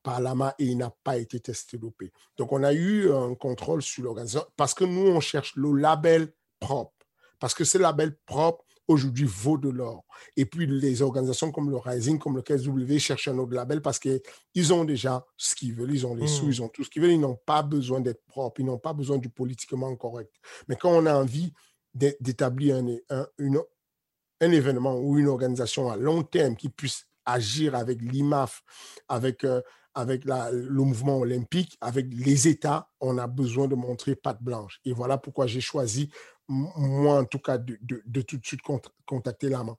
[0.03, 2.11] par l'AMA et il n'a pas été testé dopé.
[2.37, 6.33] Donc on a eu un contrôle sur l'organisation parce que nous, on cherche le label
[6.59, 6.93] propre.
[7.39, 10.05] Parce que ce label propre, aujourd'hui, vaut de l'or.
[10.37, 13.99] Et puis les organisations comme le Rising, comme le KSW cherchent un autre label parce
[13.99, 16.49] qu'ils ont déjà ce qu'ils veulent, ils ont les sous, mmh.
[16.49, 18.93] ils ont tout ce qu'ils veulent, ils n'ont pas besoin d'être propres, ils n'ont pas
[18.93, 20.33] besoin du politiquement correct.
[20.67, 21.53] Mais quand on a envie
[21.93, 23.61] d'établir un, un, une,
[24.45, 28.61] un événement ou une organisation à long terme qui puisse agir avec l'IMAF,
[29.07, 29.61] avec, euh,
[29.93, 34.79] avec le mouvement olympique, avec les États, on a besoin de montrer patte blanche.
[34.85, 36.09] Et voilà pourquoi j'ai choisi,
[36.47, 38.61] moi en tout cas, de, de, tout de suite
[39.05, 39.75] contacter l'AMA.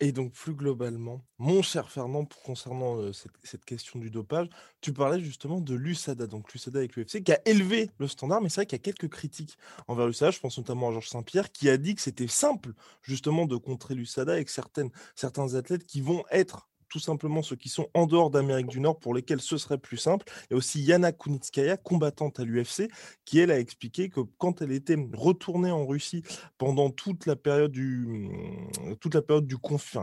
[0.00, 4.48] Et donc, plus globalement, mon cher Fernand, concernant cette, question du dopage,
[4.80, 8.48] tu parlais justement de l'USADA, donc l'USADA avec l'UFC, qui a élevé le standard, mais
[8.48, 10.32] c'est vrai qu'il y a quelques critiques envers l'USADA.
[10.32, 13.94] Je pense notamment à Georges Saint-Pierre, qui a dit que c'était simple, justement, de contrer
[13.94, 18.68] l'USADA avec certains athlètes qui vont être tout simplement ceux qui sont en dehors d'Amérique
[18.68, 20.26] du Nord pour lesquels ce serait plus simple.
[20.52, 22.88] A aussi Yana Kunitskaya, combattante à l'UFC,
[23.24, 26.22] qui elle a expliqué que quand elle était retournée en Russie
[26.56, 29.56] pendant toute la période du, mmh, toute la période du,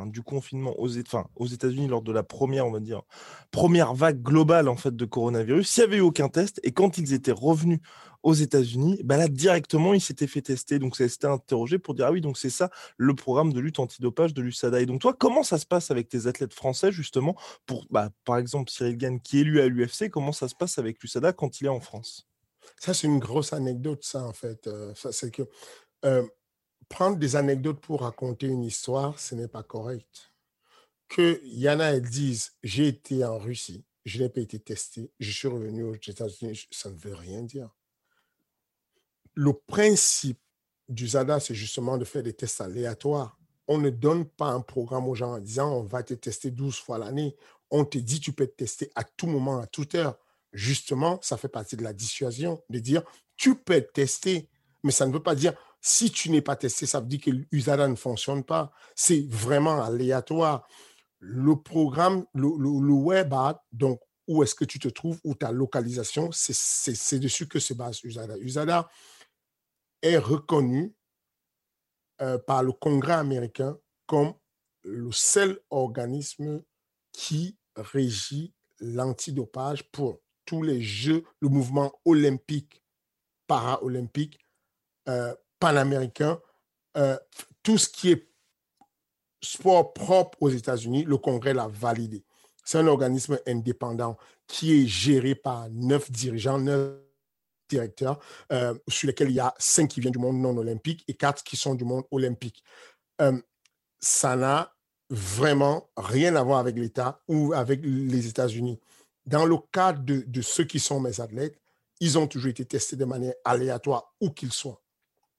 [0.07, 0.89] du confinement aux,
[1.37, 3.03] aux États-Unis lors de la première, on va dire,
[3.51, 6.97] première vague globale en fait de coronavirus, il n'y avait eu aucun test et quand
[6.97, 7.79] ils étaient revenus
[8.23, 12.05] aux États-Unis, bah là directement il s'était fait tester, donc ça s'était interrogé pour dire
[12.07, 14.81] ah oui donc c'est ça le programme de lutte antidopage de l'USADA.
[14.81, 18.37] Et donc toi comment ça se passe avec tes athlètes français justement pour bah, par
[18.37, 21.61] exemple Cyril Gann qui est élu à l'UFC, comment ça se passe avec l'USADA quand
[21.61, 22.27] il est en France?
[22.79, 24.67] Ça c'est une grosse anecdote ça en fait.
[24.67, 25.43] Euh, c'est que
[26.05, 26.25] euh,
[26.91, 30.31] prendre des anecdotes pour raconter une histoire, ce n'est pas correct.
[31.07, 35.47] Que Yana, elle dise, j'ai été en Russie, je n'ai pas été testé, je suis
[35.47, 37.69] revenu aux États-Unis, ça ne veut rien dire.
[39.33, 40.39] Le principe
[40.89, 43.37] du ZADA, c'est justement de faire des tests aléatoires.
[43.67, 46.77] On ne donne pas un programme aux gens en disant on va te tester 12
[46.77, 47.35] fois l'année.
[47.69, 50.17] On te dit tu peux te tester à tout moment, à toute heure.
[50.51, 53.03] Justement, ça fait partie de la dissuasion, de dire
[53.37, 54.49] tu peux te tester,
[54.83, 57.31] mais ça ne veut pas dire si tu n'es pas testé, ça veut dire que
[57.51, 58.71] l'USADA ne fonctionne pas.
[58.95, 60.67] C'est vraiment aléatoire.
[61.19, 63.33] Le programme, le, web
[63.71, 68.03] donc où est-ce que tu te trouves, ou ta localisation, c'est dessus que se base
[68.03, 68.37] USADA.
[68.37, 68.89] USADA
[70.01, 70.93] est reconnu
[72.21, 74.33] euh, par le Congrès américain comme
[74.83, 76.63] le seul organisme
[77.11, 82.83] qui régit l'antidopage pour tous les Jeux, le mouvement olympique,
[83.47, 84.39] para-olympique,
[85.07, 86.41] euh, panaméricain,
[86.97, 87.17] euh,
[87.63, 88.29] tout ce qui est
[89.41, 92.23] sport propre aux États-Unis, le Congrès l'a validé.
[92.63, 96.99] C'est un organisme indépendant qui est géré par neuf dirigeants, neuf
[97.71, 98.19] directeurs,
[98.51, 101.43] euh, sur lesquels il y a cinq qui viennent du monde non olympique et quatre
[101.43, 102.63] qui sont du monde olympique.
[103.21, 103.39] Euh,
[103.99, 104.73] ça n'a
[105.09, 108.79] vraiment rien à voir avec l'État ou avec les États-Unis.
[109.25, 111.59] Dans le cas de, ceux qui sont mes athlètes,
[111.99, 114.81] ils ont toujours été testés de manière aléatoire, où qu'ils soient.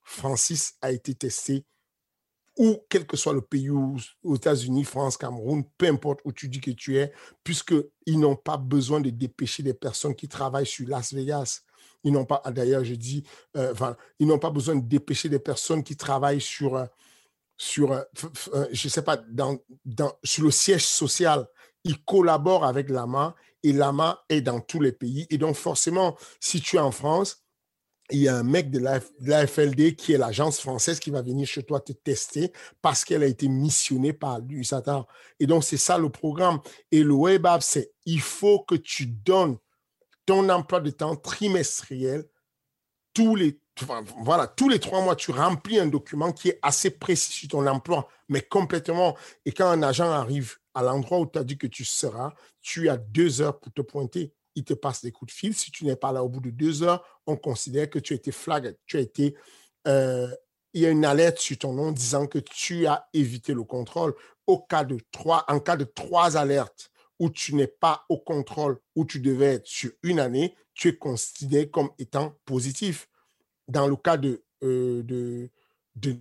[0.03, 1.65] Francis a été testé
[2.59, 6.61] ou quel que soit le pays, aux États-Unis, France, Cameroun, peu importe où tu dis
[6.61, 11.15] que tu es, puisqu'ils n'ont pas besoin de dépêcher des personnes qui travaillent sur Las
[11.15, 11.63] Vegas.
[12.05, 13.25] Ils n'ont pas, d'ailleurs, je dis,
[13.57, 13.75] euh,
[14.19, 16.87] ils n'ont pas besoin de dépêcher des personnes qui travaillent sur, euh,
[17.57, 18.03] sur euh,
[18.73, 21.47] je sais pas, dans, dans, sur le siège social.
[21.85, 25.27] Ils collaborent avec l'AMA et l'AMA est dans tous les pays.
[25.31, 27.45] Et donc, forcément, si tu es en France,
[28.11, 28.79] il y a un mec de
[29.21, 33.27] l'AFLD qui est l'agence française qui va venir chez toi te tester parce qu'elle a
[33.27, 35.07] été missionnée par l'USATA.
[35.41, 36.61] Et donc, c'est ça le programme.
[36.91, 39.57] Et le Web App, c'est il faut que tu donnes
[40.27, 42.25] ton emploi de temps trimestriel
[43.15, 43.59] tous les,
[44.19, 45.17] voilà, tous les trois mois.
[45.17, 49.17] Tu remplis un document qui est assez précis sur ton emploi, mais complètement.
[49.45, 52.89] Et quand un agent arrive à l'endroit où tu as dit que tu seras, tu
[52.89, 55.55] as deux heures pour te pointer il te passe des coups de fil.
[55.55, 58.17] Si tu n'es pas là au bout de deux heures, on considère que tu as
[58.17, 59.37] été flagué, tu as été,
[59.87, 60.29] euh,
[60.73, 64.15] il y a une alerte sur ton nom disant que tu as évité le contrôle.
[64.47, 68.79] Au cas de trois, en cas de trois alertes où tu n'es pas au contrôle,
[68.97, 73.09] où tu devais être sur une année, tu es considéré comme étant positif.
[73.69, 75.51] Dans le cas de, euh, de,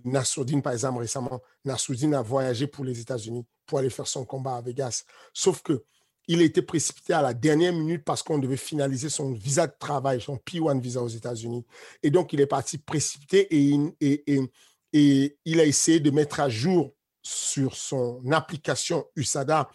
[0.04, 4.56] Nassoudine, par exemple, récemment, Nassoudine a voyagé pour les États-Unis pour aller faire son combat
[4.56, 5.04] à Vegas.
[5.32, 5.84] Sauf que
[6.28, 9.74] il a été précipité à la dernière minute parce qu'on devait finaliser son visa de
[9.78, 11.64] travail, son P1 visa aux États-Unis.
[12.02, 16.92] Et donc, il est parti précipité et, et, il a essayé de mettre à jour
[17.22, 19.70] sur son application USADA,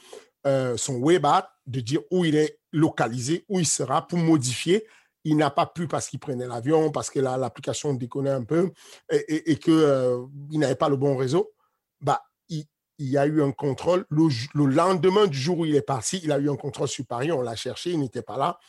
[0.48, 4.86] euh, son web app, de dire où il est localisé, où il sera pour modifier.
[5.24, 8.72] Il n'a pas pu parce qu'il prenait l'avion, parce que l'application déconnait un peu
[9.12, 11.52] et, et qu'il euh, n'avait pas le bon réseau.
[12.00, 12.24] Bah,
[13.00, 14.06] il y a eu un contrôle.
[14.10, 17.32] Le, lendemain du jour où il est parti, il a eu un contrôle sur Paris.
[17.32, 18.60] On l'a cherché, il n'était pas là.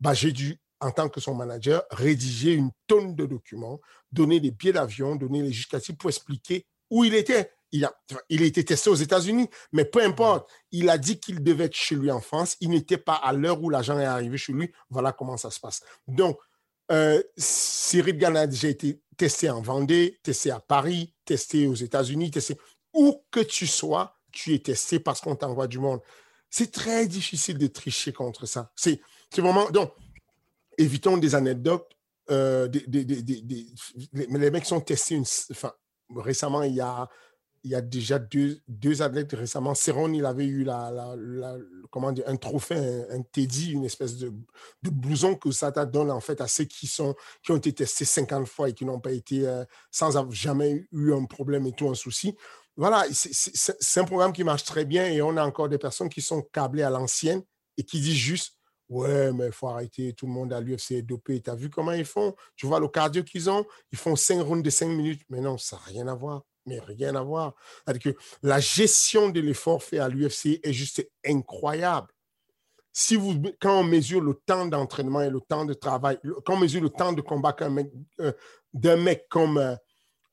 [0.00, 3.80] Bah, J'ai dû, en tant que son manager, rédiger une tonne de documents,
[4.12, 7.50] donner des billets d'avion, donner les justificatifs pour expliquer où il était.
[7.72, 7.92] Il a,
[8.28, 10.50] il a été testé aux États-Unis, mais peu importe.
[10.72, 12.56] Il a dit qu'il devait être chez lui en France.
[12.60, 14.72] Il n'était pas à l'heure où l'agent est arrivé chez lui.
[14.90, 15.82] Voilà comment ça se passe.
[16.06, 16.38] Donc,
[16.90, 22.30] euh, Cyril Gann a déjà été testé en Vendée, testé à Paris, testé aux États-Unis,
[22.30, 22.56] testé
[22.94, 26.00] où que tu sois, tu es testé parce qu'on t'envoie du monde.
[26.50, 28.72] C'est très difficile de tricher contre ça.
[28.74, 29.00] C'est
[29.36, 29.70] vraiment.
[29.70, 29.92] Donc,
[30.78, 31.86] évitons des anecdotes.
[32.30, 32.68] Euh,
[34.12, 35.72] les mecs sont testés enfin,
[36.14, 37.08] récemment, il y a,
[37.64, 39.74] il y a déjà deux, deux athlètes récemment.
[39.74, 41.14] Céron, il avait eu la,
[41.90, 44.32] comment dire, un trophée, un, Teddy, une espèce de,
[44.82, 48.04] de blouson que ça donne en fait à ceux qui, sont, qui ont été testés
[48.04, 51.88] 50 fois et qui n'ont pas été, euh, sans jamais eu un problème et tout,
[51.88, 52.34] un souci
[52.78, 56.22] voilà, c'est un programme qui marche très bien et on a encore des personnes qui
[56.22, 57.42] sont câblées à l'ancienne
[57.76, 58.54] et qui disent juste
[58.88, 61.42] Ouais, mais il faut arrêter, tout le monde à l'UFC est dopé.
[61.42, 62.34] Tu as vu comment ils font?
[62.56, 63.66] Tu vois le cardio qu'ils ont?
[63.92, 65.22] Ils font cinq rounds de cinq minutes.
[65.28, 66.44] Mais non, ça n'a rien à voir.
[66.68, 67.54] Mais rien à voir.
[68.02, 68.10] que
[68.42, 72.08] la gestion de l'effort fait à l'UFC est juste incroyable.
[72.92, 76.58] si vous, quand on mesure le temps d'entraînement et le temps de travail, quand on
[76.58, 77.54] mesure le temps de combat
[78.20, 78.32] euh,
[78.72, 79.76] d'un mec, comme, euh,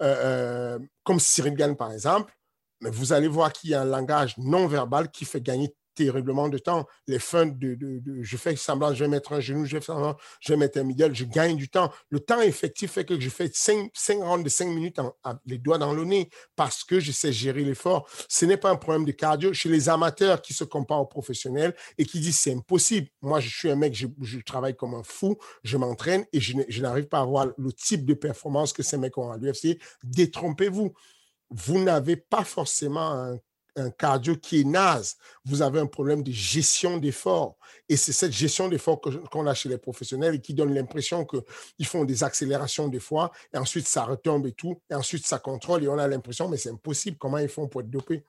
[0.02, 2.34] euh, comme Cyril Gann, par exemple,
[2.82, 6.50] mais vous allez voir qu'il y a un langage non verbal qui fait gagner terriblement
[6.50, 6.86] de temps.
[7.08, 7.78] Les fins de,
[8.22, 10.84] je fais semblant, je vais mettre un genou, je vais, semblant, je vais mettre un
[10.84, 11.92] middle, je gagne du temps.
[12.10, 15.58] Le temps effectif fait que je fais cinq, cinq rounds de cinq minutes, en, les
[15.58, 18.08] doigts dans le nez, parce que je sais gérer l'effort.
[18.30, 19.54] Ce n'est pas un problème de cardio.
[19.54, 23.08] Chez les amateurs qui se comparent aux professionnels et qui disent c'est impossible.
[23.22, 26.58] Moi, je suis un mec, je, je travaille comme un fou, je m'entraîne et je,
[26.68, 29.80] je n'arrive pas à avoir le type de performance que ces mecs ont à l'UFC.
[30.04, 30.94] Détrompez-vous
[31.50, 33.40] vous n'avez pas forcément un
[33.76, 37.58] un cardio qui est naze, vous avez un problème de gestion d'effort.
[37.90, 41.86] Et c'est cette gestion d'effort qu'on a chez les professionnels et qui donne l'impression qu'ils
[41.86, 45.84] font des accélérations des fois, et ensuite ça retombe et tout, et ensuite ça contrôle,
[45.84, 48.24] et on a l'impression, mais c'est impossible, comment ils font pour être dopés?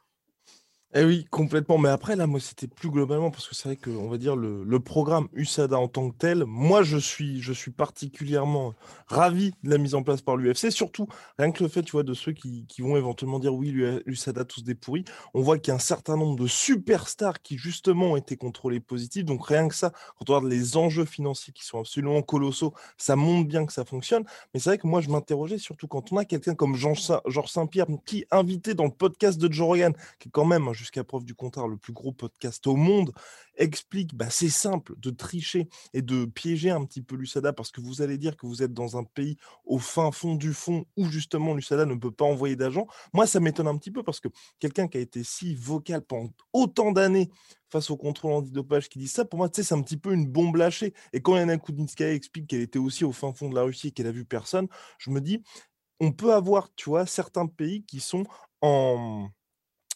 [0.99, 1.77] Eh oui, complètement.
[1.77, 4.35] Mais après, là, moi, c'était plus globalement parce que c'est vrai que, on va dire,
[4.35, 8.73] le, programme USADA en tant que tel, moi, je suis, je suis particulièrement
[9.07, 10.71] ravi de la mise en place par l'UFC.
[10.71, 11.07] Surtout,
[11.39, 13.73] rien que le fait, tu vois, de ceux qui, vont éventuellement dire oui,
[14.07, 15.05] l'USADA tous des pourris.
[15.35, 18.81] On voit qu'il y a un certain nombre de superstars qui, justement, ont été contrôlés
[18.81, 19.27] positifs.
[19.27, 23.17] Donc, rien que ça, quand on regarde les enjeux financiers qui sont absolument colossaux, ça
[23.17, 24.25] montre bien que ça fonctionne.
[24.55, 27.87] Mais c'est vrai que moi, je m'interrogeais surtout quand on a quelqu'un comme Georges Saint-Pierre
[28.07, 31.35] qui invité dans le podcast de Joe Rogan, qui est quand même, jusqu'à preuve du
[31.35, 33.13] contraire, le plus gros podcast au monde,
[33.57, 37.81] explique, bah, c'est simple de tricher et de piéger un petit peu l'USADA parce que
[37.81, 41.07] vous allez dire que vous êtes dans un pays au fin fond du fond où
[41.07, 42.87] justement l'USADA ne peut pas envoyer d'agents.
[43.13, 44.29] Moi, ça m'étonne un petit peu parce que
[44.61, 47.31] quelqu'un qui a été si vocal pendant autant d'années
[47.69, 50.13] face au contrôle antidopage qui dit ça, pour moi, tu sais, c'est un petit peu
[50.13, 50.95] une bombe lâchée.
[51.13, 53.91] Et quand Yana Kudinskaya explique qu'elle était aussi au fin fond de la Russie et
[53.91, 54.69] qu'elle a vu personne,
[54.99, 55.43] je me dis,
[55.99, 58.25] on peut avoir, tu vois, certains pays qui sont
[58.61, 59.29] en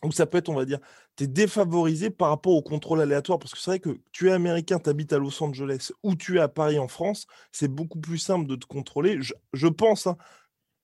[0.04, 0.78] ou ça peut être, on va dire,
[1.16, 3.38] tu es défavorisé par rapport au contrôle aléatoire.
[3.38, 6.38] Parce que c'est vrai que tu es américain, tu habites à Los Angeles ou tu
[6.38, 9.18] es à Paris en France, c'est beaucoup plus simple de te contrôler.
[9.20, 10.16] Je, pense hein,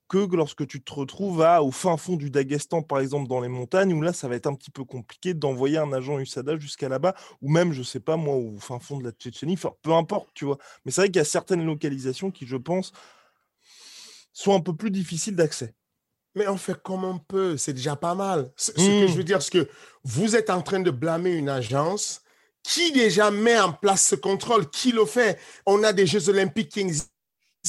[0.09, 3.95] que lorsque tu te retrouves au fin fond du Daghestan, par exemple, dans les montagnes,
[3.95, 7.15] où là, ça va être un petit peu compliqué d'envoyer un agent USADA jusqu'à là-bas,
[7.41, 10.45] ou même, je sais pas moi, au fin fond de la Tchétchénie, peu importe, tu
[10.45, 10.59] vois.
[10.85, 12.93] Mais c'est vrai qu'il y a certaines localisations qui, je pense,
[14.33, 15.75] sont un peu plus difficiles d'accès.
[16.37, 18.53] Mais on fait comme on peut, c'est déjà pas mal.
[18.57, 19.17] Ce, que je hmm.
[19.17, 19.69] veux dire, c'est que
[20.05, 22.21] vous êtes en train de blâmer une agence
[22.63, 25.39] qui déjà met en place ce contrôle, qui le fait.
[25.65, 27.11] On a des Jeux olympiques qui existent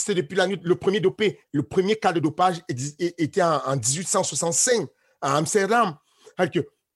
[0.09, 0.59] depuis la nuit.
[0.63, 4.87] Le premier dopé, le premier cas de dopage était en, 1865
[5.21, 5.95] à Amsterdam.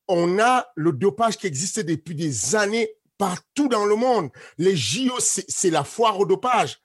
[0.10, 4.30] on a le dopage qui existe depuis des années partout dans le monde.
[4.58, 6.81] Les JO, c'est la foire au dopage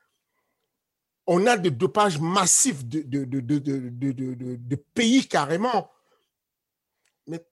[1.26, 5.90] on a des dopages massifs de, de, pays carrément.
[7.26, 7.44] Mais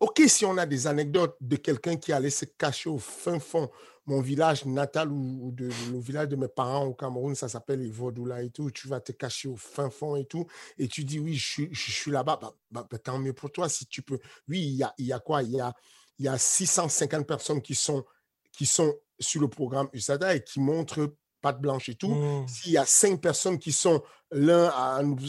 [0.00, 3.70] ok, si on a des anecdotes de quelqu'un qui allait se cacher au fin fond,
[4.06, 8.42] mon village natal ou, de, le village de mes parents au Cameroun, ça s'appelle Ivodoula
[8.42, 10.46] et tout, tu vas te cacher au fin fond et tout,
[10.78, 13.86] et tu dis oui, je, suis là-bas, bah, bah, bah, tant mieux pour toi si
[13.86, 14.18] tu peux.
[14.48, 15.42] Oui, il y a, y a quoi?
[15.42, 15.74] Il y a,
[16.18, 18.04] y a 650 personnes qui sont,
[18.52, 22.48] qui sont sur le programme USADA et qui montrent pâte blanche et tout, mmh.
[22.48, 24.70] s'il y a cinq personnes qui sont l'un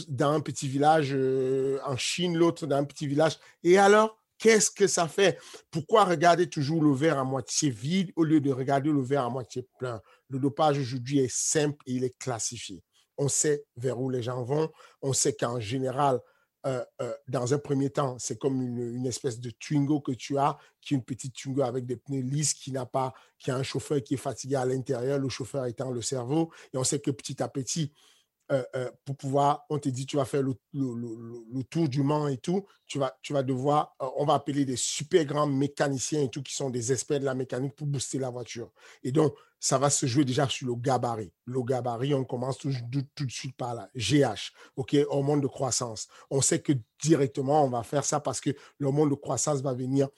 [0.08, 4.70] dans un petit village euh, en Chine, l'autre dans un petit village, et alors, qu'est-ce
[4.70, 5.38] que ça fait?
[5.70, 9.30] Pourquoi regarder toujours le verre à moitié vide au lieu de regarder le verre à
[9.30, 10.00] moitié plein?
[10.28, 12.82] Le dopage aujourd'hui est simple et il est classifié.
[13.18, 14.70] On sait vers où les gens vont,
[15.02, 16.20] on sait qu'en général,
[16.66, 20.58] euh, euh, dans un premier temps, c'est comme une, espèce de Twingo que tu as,
[20.80, 23.62] qui est une petite Twingo avec des pneus lisses, qui n'a pas, qui a un
[23.62, 26.50] chauffeur qui est fatigué à l'intérieur, le chauffeur étant le cerveau.
[26.74, 27.92] Et on sait que petit à petit,
[28.52, 32.36] euh, pour pouvoir, on te dit, tu vas faire le, le, tour du Mans et
[32.36, 36.42] tout, tu vas, tu vas devoir, on va appeler des super grands mécaniciens et tout,
[36.42, 38.72] qui sont des experts de la mécanique pour booster la voiture.
[39.04, 41.32] Et donc, ça va se jouer déjà sur le gabarit.
[41.44, 43.90] Le gabarit, on commence tout, de suite par là.
[43.94, 46.08] GH, OK, hormone de croissance.
[46.30, 50.08] On sait que directement, on va faire ça parce que l'hormone de croissance va venir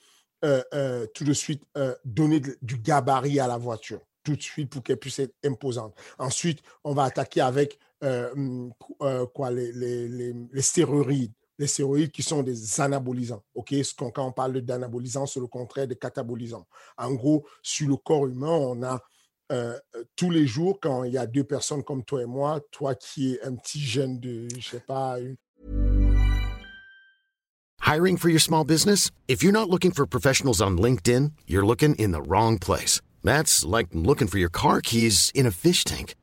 [0.45, 4.71] euh, euh, tout de suite euh, donner du gabarit à la voiture, tout de suite
[4.71, 5.95] pour qu'elle puisse être imposante.
[6.19, 8.73] Ensuite, on va attaquer avec hum,
[9.35, 13.45] quoi, les, les, les, stéroïdes les stéroïdes qui sont des anabolisants.
[13.97, 16.67] Quand on parle d'anabolisants, c'est le contraire des catabolisants.
[16.97, 19.01] En gros, sur le corps humain, on a
[19.53, 22.61] Euh, euh, tous les jours quand il y a deux personnes comme toi et moi,
[22.71, 25.21] toi qui es un petit jeune de, je sais pas.
[25.21, 25.37] Une...
[27.83, 29.11] Hiring for your small business?
[29.29, 33.03] If you're not looking for professionals on LinkedIn, you're looking in the wrong place.
[33.23, 36.15] That's like looking for your car keys in a fish tank.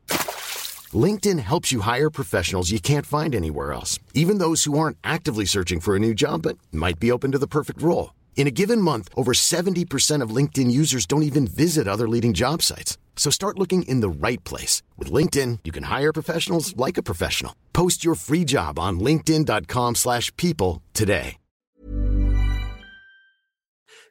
[0.91, 5.45] LinkedIn helps you hire professionals you can't find anywhere else, even those who aren't actively
[5.45, 8.11] searching for a new job but might be open to the perfect role.
[8.35, 12.61] In a given month, over 70% of LinkedIn users don't even visit other leading job
[12.63, 12.97] sites.
[13.19, 14.81] So start looking in the right place.
[14.97, 17.53] With LinkedIn, you can hire professionals like a professional.
[17.73, 21.35] Post your free job on linkedin.com slash people today.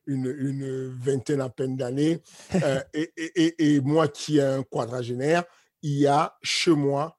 [0.06, 2.22] Une, une vingtaine à peine d'années.
[2.54, 5.44] euh, et, et, et, moi qui ai un quadragénaire,
[5.82, 7.18] il y a chez moi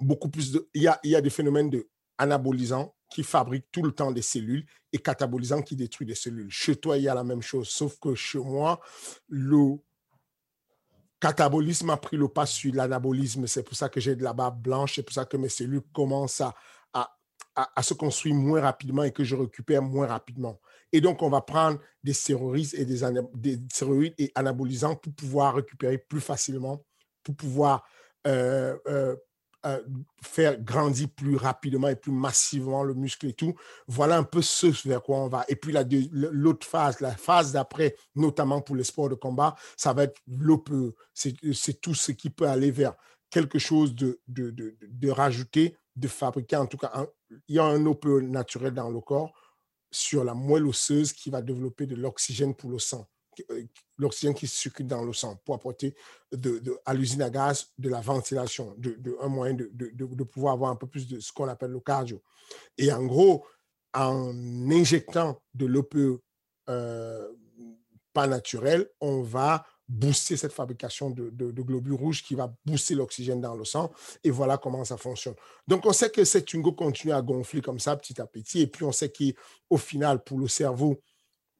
[0.00, 0.66] beaucoup plus de...
[0.72, 4.12] Il y a, il y a des phénomènes de anabolisants qui fabriquent tout le temps
[4.12, 6.50] des cellules et catabolisants qui détruisent des cellules.
[6.50, 8.80] Chez toi, il y a la même chose, sauf que chez moi,
[9.28, 9.76] le
[11.20, 13.46] catabolisme a pris le pas sur l'anabolisme.
[13.46, 15.82] C'est pour ça que j'ai de la barbe blanche, c'est pour ça que mes cellules
[15.92, 16.54] commencent à,
[17.54, 20.60] à, se construire moins rapidement et que je récupère moins rapidement.
[20.92, 23.00] Et donc, on va prendre des stéroïdes et des,
[23.34, 23.60] des
[24.18, 26.84] et anabolisants pour pouvoir récupérer plus facilement,
[27.22, 27.84] pour pouvoir
[28.26, 29.16] euh, euh,
[29.66, 29.82] euh,
[30.22, 33.54] faire grandir plus rapidement et plus massivement le muscle et tout.
[33.86, 35.44] Voilà un peu ce vers quoi on va.
[35.48, 35.74] Et puis
[36.12, 40.94] l'autre phase, la phase d'après, notamment pour les sports de combat, ça va être l'OPE.
[41.12, 42.94] C'est tout ce qui peut aller vers
[43.28, 46.56] quelque chose de, de, de, de rajouter, de fabriquer.
[46.56, 47.06] En tout cas,
[47.48, 49.32] il y a un OPE naturel dans le corps
[49.90, 53.06] sur la moelle osseuse qui va développer de l'oxygène pour le sang
[53.98, 55.94] l'oxygène qui circule dans le sang pour apporter
[56.86, 60.86] à l'usine à gaz de la ventilation, de, un moyen de, pouvoir avoir un peu
[60.86, 62.22] plus de ce qu'on appelle le cardio.
[62.78, 63.46] Et en gros,
[63.92, 64.32] en
[64.70, 66.22] injectant de l'OPE
[66.68, 67.28] euh,
[68.12, 72.94] pas naturel, on va booster cette fabrication de, de, de, globules rouges qui va booster
[72.94, 73.90] l'oxygène dans le sang.
[74.22, 75.34] Et voilà comment ça fonctionne.
[75.66, 78.60] Donc, on sait que cette tungo continue à gonfler comme ça petit à petit.
[78.60, 81.00] Et puis, on sait qu'au final, pour le cerveau,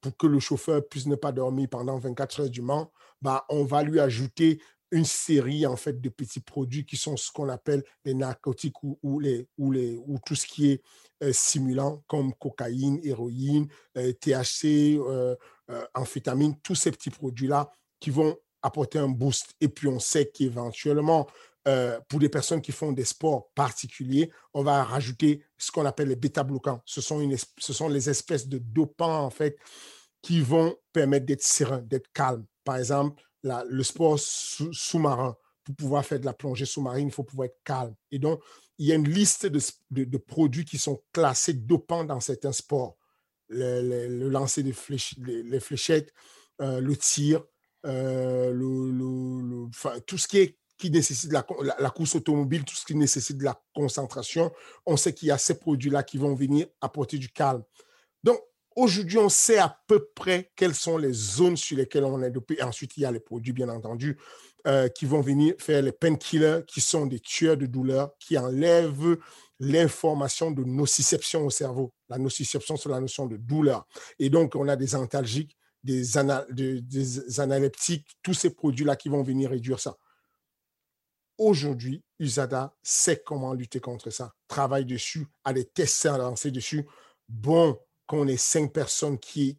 [0.01, 2.91] pour que le chauffeur puisse ne pas dormir pendant 24 heures du Mans,
[3.21, 4.61] bah, on va lui ajouter
[4.93, 9.21] une série en fait de petits produits qui sont ce qu'on appelle les narcotiques ou,
[9.21, 10.83] les, ou, les, ou tout ce qui est
[11.23, 15.37] euh, simulant comme cocaïne, héroïne, euh, THC, euh,
[15.71, 17.71] euh, amphétamine, tous ces petits produits-là
[18.01, 19.55] qui vont apporter un boost.
[19.61, 21.29] Et puis on sait qu'éventuellement,
[21.71, 26.09] euh, pour des personnes qui font des sports particuliers, on va rajouter ce qu'on appelle
[26.09, 26.83] les bêta-bloquants.
[26.85, 27.21] Ce, sont
[27.59, 29.57] ce sont les espèces de dopants, en fait,
[30.21, 32.45] qui vont permettre d'être serein, d'être calme.
[32.65, 37.47] Par exemple, le sport sous-marin, pour pouvoir faire de la plongée sous-marine, il faut pouvoir
[37.47, 37.95] être calme.
[38.11, 38.43] Et donc,
[38.79, 42.97] il y a une liste de, produits qui sont classés dopants dans certains sports.
[43.49, 44.75] Le, lancer des
[45.19, 46.13] les, fléchettes,
[46.61, 47.45] euh, le tir,
[47.87, 48.53] euh,
[50.07, 51.47] tout ce qui est qui nécessite la,
[51.79, 54.51] la, course automobile, tout ce qui nécessite de la concentration,
[54.87, 57.63] on sait qu'il y a ces produits-là qui vont venir apporter du calme.
[58.25, 58.41] Donc,
[58.75, 62.63] aujourd'hui, on sait à peu près quelles sont les zones sur lesquelles on est dopé.
[62.63, 64.19] Ensuite, il y a les produits, bien entendu,
[64.67, 69.19] euh, qui vont venir faire les painkillers, qui sont des tueurs de douleur, qui enlèvent
[69.59, 71.93] l'information de nociception au cerveau.
[72.09, 73.87] La nociception, c'est la notion de douleur.
[74.19, 79.11] Et donc, on a des antalgiques, des, ana des, des analeptiques, tous ces produits-là qui
[79.11, 79.97] vont venir réduire ça
[81.41, 86.07] aujourd'hui, USADA sait comment lutter contre ça, travaille dessus, a des tests
[86.47, 86.87] dessus.
[87.29, 89.57] Bon, qu'on ait cinq personnes qui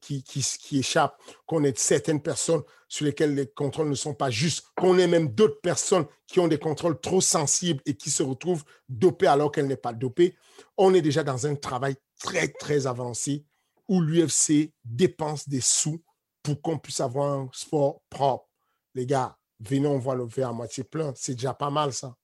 [0.74, 5.08] échappent, qu'on ait certaines personnes sur lesquelles les contrôles ne sont pas justes, qu'on ait
[5.08, 9.52] même d'autres personnes qui ont des contrôles trop sensibles et qui se retrouvent dopées alors
[9.52, 10.36] qu'elles n'est pas dopées.
[10.78, 13.46] On est déjà dans un travail très, très avancé
[13.88, 16.04] où l'UFC dépense des sous
[16.44, 18.50] pour qu'on puisse avoir un sport propre.
[18.94, 21.14] Les gars, venez, on voit le verre à moitié plein.
[21.16, 22.16] C'est déjà pas mal, ça.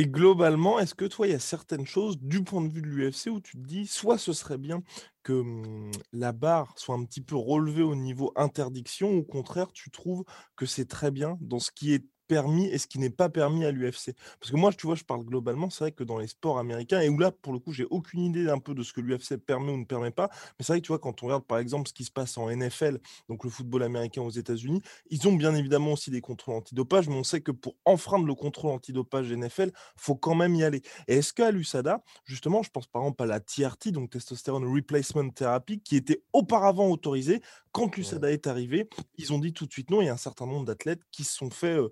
[0.00, 2.86] Et globalement, est-ce que toi, il y a certaines choses du point de vue de
[2.86, 4.82] l'UFC où tu te dis, soit ce serait bien
[5.24, 9.72] que hum, la barre soit un petit peu relevée au niveau interdiction, ou au contraire,
[9.72, 13.10] tu trouves que c'est très bien dans ce qui est permis et ce qui n'est
[13.10, 14.14] pas permis à l'UFC.
[14.38, 17.00] Parce que moi, tu vois, je parle globalement, c'est vrai que dans les sports américains,
[17.00, 19.36] et où là, pour le coup, j'ai aucune idée un peu de ce que l'UFC
[19.36, 21.58] permet ou ne permet pas, mais c'est vrai que tu vois, quand on regarde par
[21.58, 25.32] exemple ce qui se passe en NFL, donc le football américain aux États-Unis, ils ont
[25.32, 29.32] bien évidemment aussi des contrôles antidopage, mais on sait que pour enfreindre le contrôle antidopage
[29.32, 30.82] NFL, faut quand même y aller.
[31.08, 35.30] Et est-ce qu'à l'USADA, justement, je pense par exemple à la TRT, donc Testosterone Replacement
[35.30, 37.40] Therapy, qui était auparavant autorisée,
[37.72, 40.18] quand l'USADA est arrivé, ils ont dit tout de suite non, il y a un
[40.18, 41.78] certain nombre d'athlètes qui se sont fait...
[41.78, 41.90] Euh,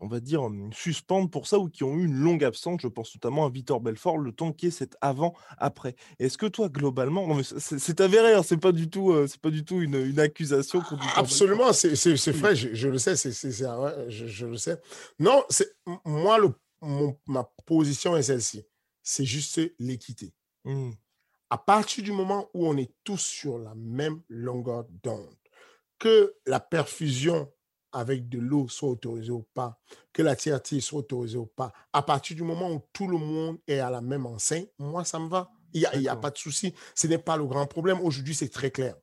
[0.00, 2.80] on va dire, suspendre pour ça ou qui ont eu une longue absence.
[2.82, 5.96] Je pense notamment à Victor Belfort, le temps qui est cet avant-après.
[6.18, 9.64] Est-ce que toi, globalement, c'est avéré, hein, c'est pas du tout, euh, c'est pas du
[9.64, 10.82] tout une, une accusation.
[11.16, 11.88] Absolument, c'est
[12.32, 14.80] vrai, je, je, le sais, c'est je, je, le sais.
[15.18, 15.42] Non,
[16.04, 18.64] moi, le, mon, ma position est celle-ci.
[19.02, 20.34] C'est juste l'équité.
[20.64, 20.90] Mmh.
[21.48, 25.36] À partir du moment où on est tous sur la même longueur d'onde,
[25.98, 27.50] que la perfusion
[27.96, 29.80] avec de l'eau soit autorisé ou pas,
[30.12, 33.58] que la TRT soit autorisée ou pas, à partir du moment où tout le monde
[33.66, 35.50] est à la même enseigne, moi, ça me va.
[35.72, 36.74] Il n'y a pas de souci.
[36.94, 38.00] Ce n'est pas le grand problème.
[38.00, 38.96] Aujourd'hui, c'est très clair.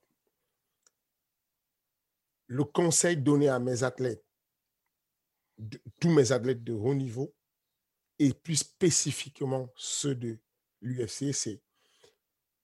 [2.47, 4.23] Le conseil donné à mes athlètes,
[5.99, 7.33] tous mes athlètes de haut niveau,
[8.19, 10.39] et plus spécifiquement ceux de
[10.81, 11.61] l'UFC, c'est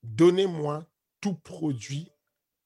[0.03, 0.85] donnez-moi
[1.21, 2.11] tout produit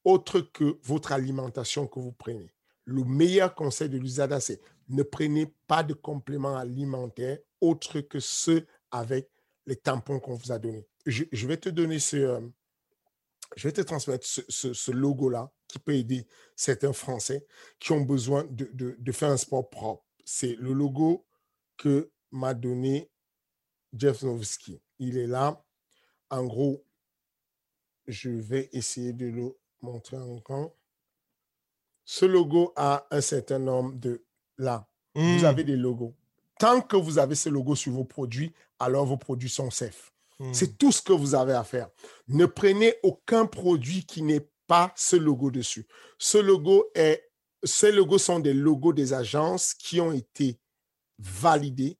[0.03, 2.52] autre que votre alimentation que vous prenez.
[2.85, 8.67] Le meilleur conseil de l'USADA, c'est ne prenez pas de compléments alimentaires autres que ceux
[8.91, 9.29] avec
[9.65, 10.85] les tampons qu'on vous a donnés.
[11.05, 12.41] Je, vais te donner ce, euh,
[13.55, 17.45] je vais te transmettre ce, logo-là qui peut aider certains Français
[17.79, 20.03] qui ont besoin de, de faire un sport propre.
[20.25, 21.25] C'est le logo
[21.77, 23.09] que m'a donné
[23.93, 24.81] Jeff Nowitzki.
[24.99, 25.63] Il est là.
[26.29, 26.83] En gros,
[28.07, 30.75] je vais essayer de le montrer encore.
[32.05, 34.23] Ce logo a un certain nombre de...
[34.57, 35.45] Là, vous hmm.
[35.45, 36.15] avez des logos.
[36.59, 40.13] Tant que vous avez ce logo sur vos produits, alors vos produits sont safe.
[40.39, 40.53] Hmm.
[40.53, 41.89] C'est tout ce que vous avez à faire.
[42.27, 45.87] Ne prenez aucun produit qui n'ait pas ce logo dessus.
[46.17, 47.29] Ce logo est,
[47.63, 50.59] ces logos sont des logos des agences qui ont été
[51.19, 51.97] validés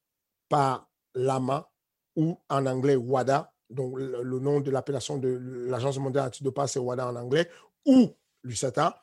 [0.49, 1.69] par l'AMA
[2.15, 5.29] ou en anglais WADA, donc le, nom de l'appellation de
[5.67, 7.49] l'Agence mondiale antidopage, c'est WADA en anglais,
[7.85, 9.02] ou l'USATA,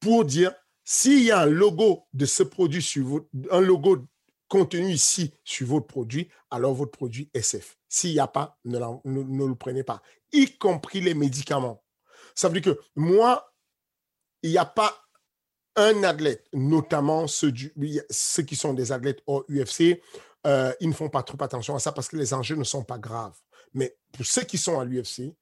[0.00, 0.52] pour dire
[0.84, 4.06] s'il y a un logo de ce produit sur votre, un logo
[4.48, 7.76] contenu ici sur votre produit, alors votre produit safe.
[7.88, 11.82] S'il n'y a pas, ne, le prenez pas, y compris les médicaments.
[12.34, 13.52] Ça veut dire que moi,
[14.42, 14.96] il n'y a pas
[15.76, 20.00] un athlète, notamment ceux, qui sont des athlètes au UFC,
[20.46, 22.84] euh, ils ne font pas trop attention à ça parce que les enjeux ne sont
[22.84, 23.38] pas graves.
[23.74, 25.34] Mais pour ceux qui sont à l'UFC,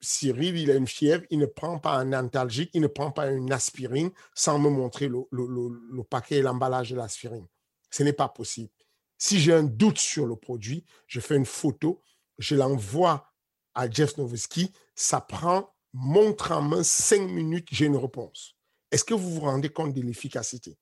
[0.00, 3.30] Cyril, il a une fièvre, il ne prend pas un antalgique, il ne prend pas
[3.30, 7.46] une aspirine sans me montrer le, le paquet et l'emballage de l'aspirine.
[7.90, 8.70] Ce n'est pas possible.
[9.16, 12.02] Si j'ai un doute sur le produit, je fais une photo,
[12.38, 13.26] je l'envoie
[13.74, 18.54] à Jeff Nowitzki, ça prend, montre en main, cinq minutes, j'ai une réponse.
[18.90, 20.78] Est-ce que vous vous rendez compte de l'efficacité?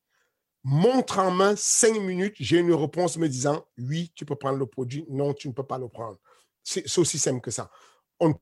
[0.63, 4.67] Montre en main cinq minutes, j'ai une réponse me disant oui, tu peux prendre le
[4.67, 6.19] produit, non, tu ne peux pas le prendre.
[6.63, 7.71] C'est aussi simple que ça.
[8.19, 8.35] On ne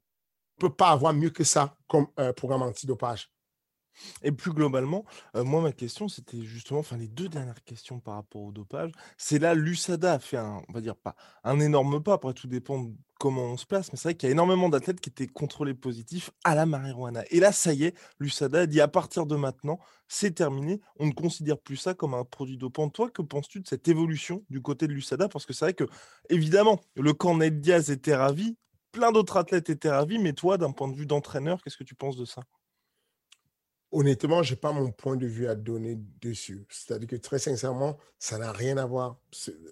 [0.58, 3.30] peut pas avoir mieux que ça comme euh, programme antidopage.
[4.22, 5.04] Et plus globalement,
[5.36, 8.90] euh, moi, ma question, c'était justement, enfin, les deux dernières questions par rapport au dopage.
[9.16, 12.48] C'est là, l'USADA a fait un, on va dire pas un énorme pas, après tout
[12.48, 12.90] dépend
[13.20, 15.74] comment on se place, mais c'est vrai qu'il y a énormément d'athlètes qui étaient contrôlés
[15.74, 17.22] positifs à la marijuana.
[17.30, 19.78] Et là, ça y est, l'USADA dit à partir de maintenant,
[20.08, 22.90] c'est terminé, on ne considère plus ça comme un produit dopant.
[22.90, 25.28] Toi, que penses-tu de cette évolution du côté de l'USADA?
[25.28, 25.84] Parce que c'est vrai que,
[26.28, 28.56] évidemment, le Cornet Diaz était ravi,
[28.94, 31.96] plein d'autres athlètes étaient ravis, mais toi, d'un point de vue d'entraîneur, qu'est-ce que tu
[31.96, 32.42] penses de ça?
[33.90, 36.64] Honnêtement, je n'ai pas mon point de vue à donner dessus.
[36.70, 39.20] C'est-à-dire que très sincèrement, ça n'a rien à voir.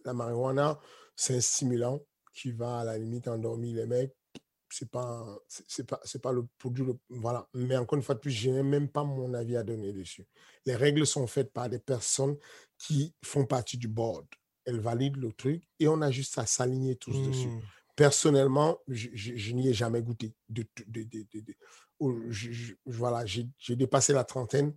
[0.04, 0.78] La marijuana,
[1.16, 2.00] c'est un stimulant
[2.34, 4.14] qui va à la limite endormir les mecs.
[4.68, 6.84] C'est pas, c'est pas, c'est pas le produit.
[7.10, 7.46] voilà.
[7.52, 10.26] Mais encore une fois de plus, je n'ai même pas mon avis à donner dessus.
[10.64, 12.36] Les règles sont faites par des personnes
[12.78, 14.26] qui font partie du board.
[14.64, 17.50] Elles valident le truc et on a juste à s'aligner tous dessus.
[17.96, 20.34] Personnellement, je, n'y ai jamais goûté.
[20.48, 21.04] De, de,
[22.86, 24.74] voilà, j'ai dépassé la trentaine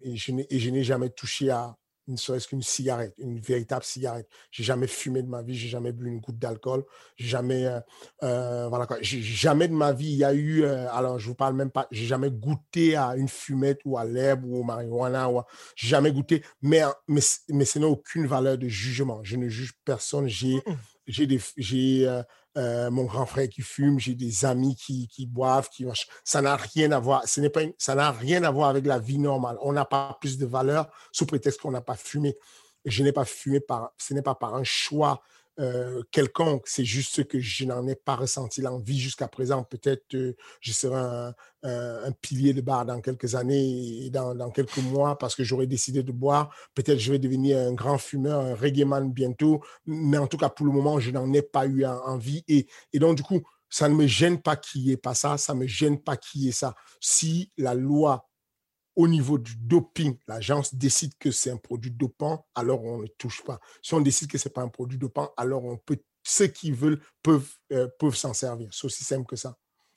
[0.00, 0.32] et je
[0.70, 1.76] n'ai jamais touché à
[2.10, 4.28] ne serait-ce qu'une cigarette, une véritable cigarette.
[4.50, 6.84] J'ai jamais fumé de ma vie, j'ai jamais bu une goutte d'alcool,
[7.16, 7.80] jamais, euh,
[8.22, 11.70] euh, jamais de ma vie il y a eu, euh, alors je vous parle même
[11.70, 15.40] pas, j'ai jamais goûté à une fumette ou à l'herbe ou au marijuana, ou
[15.76, 16.82] j'ai jamais goûté, mais,
[17.20, 19.20] ce n'a aucune valeur de jugement.
[19.22, 20.28] Je ne juge personne.
[21.10, 22.22] J'ai j'ai,
[22.56, 25.86] euh, mon grand frère qui fume, j'ai des amis qui, boivent, qui
[26.24, 27.26] ça n'a rien à voir.
[27.26, 27.40] Ce
[27.78, 29.56] ça n'a rien à voir avec la vie normale.
[29.62, 32.36] On n'a pas plus de valeur sous prétexte qu'on n'a pas fumé.
[32.84, 35.22] Je n'ai pas fumé par, ce n'est pas par un choix
[35.58, 36.62] euh, quelconque.
[36.66, 39.64] C'est juste que je n'en ai pas ressenti l'envie jusqu'à présent.
[39.64, 40.04] Peut-être
[40.60, 41.32] je serai
[41.62, 46.02] un, pilier de bar dans quelques années et dans, quelques mois parce que j'aurais décidé
[46.02, 46.54] de boire.
[46.74, 49.60] Peut-être je vais devenir un grand fumeur, un reggae man bientôt.
[49.86, 52.44] Mais en tout cas, pour le moment, je n'en ai pas eu envie.
[52.48, 55.36] Et, et donc, du coup, ça ne me gêne pas qu'il n'y ait pas ça.
[55.36, 56.74] Ça ne me gêne pas qu'il y ait ça.
[57.00, 58.29] Si la loi
[58.96, 63.42] au niveau du doping, l'agence décide que c'est un produit dopant, alors on ne touche
[63.44, 63.60] pas.
[63.82, 66.72] Si on décide que ce n'est pas un produit dopant, alors on peut, ceux qui
[66.72, 68.68] veulent peuvent, euh, peuvent s'en servir.
[68.72, 69.56] C'est aussi simple que ça.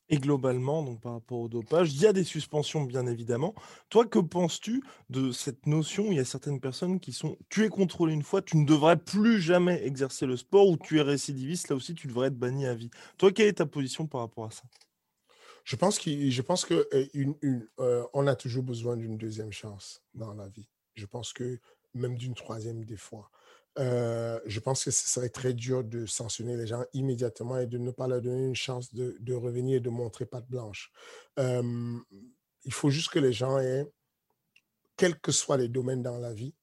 [0.10, 3.56] Et globalement, donc par rapport au dopage, il y a des suspensions, bien évidemment.
[3.90, 7.70] Toi, que penses-tu de cette notion il y a certaines personnes qui sont tu es
[7.70, 11.70] contrôlé une fois, tu ne devrais plus jamais exercer le sport, ou tu es récidiviste,
[11.70, 12.90] là aussi tu devrais être banni à vie.
[13.18, 14.64] Toi, quelle est ta position par rapport à ça?
[15.64, 20.02] Je pense qu'on je pense que euh, euh, on a toujours besoin d'une deuxième chance
[20.14, 20.70] dans la vie.
[20.96, 21.60] Je pense que
[21.94, 23.30] même d'une troisième des fois.
[23.80, 27.78] euh, je pense que ce serait très dur de sanctionner les gens immédiatement et de
[27.78, 30.92] ne pas leur donner une chance de, revenir et de montrer patte blanche.
[31.38, 33.86] Il faut juste que les gens aient,
[34.98, 36.54] quels que soient les domaines dans la vie,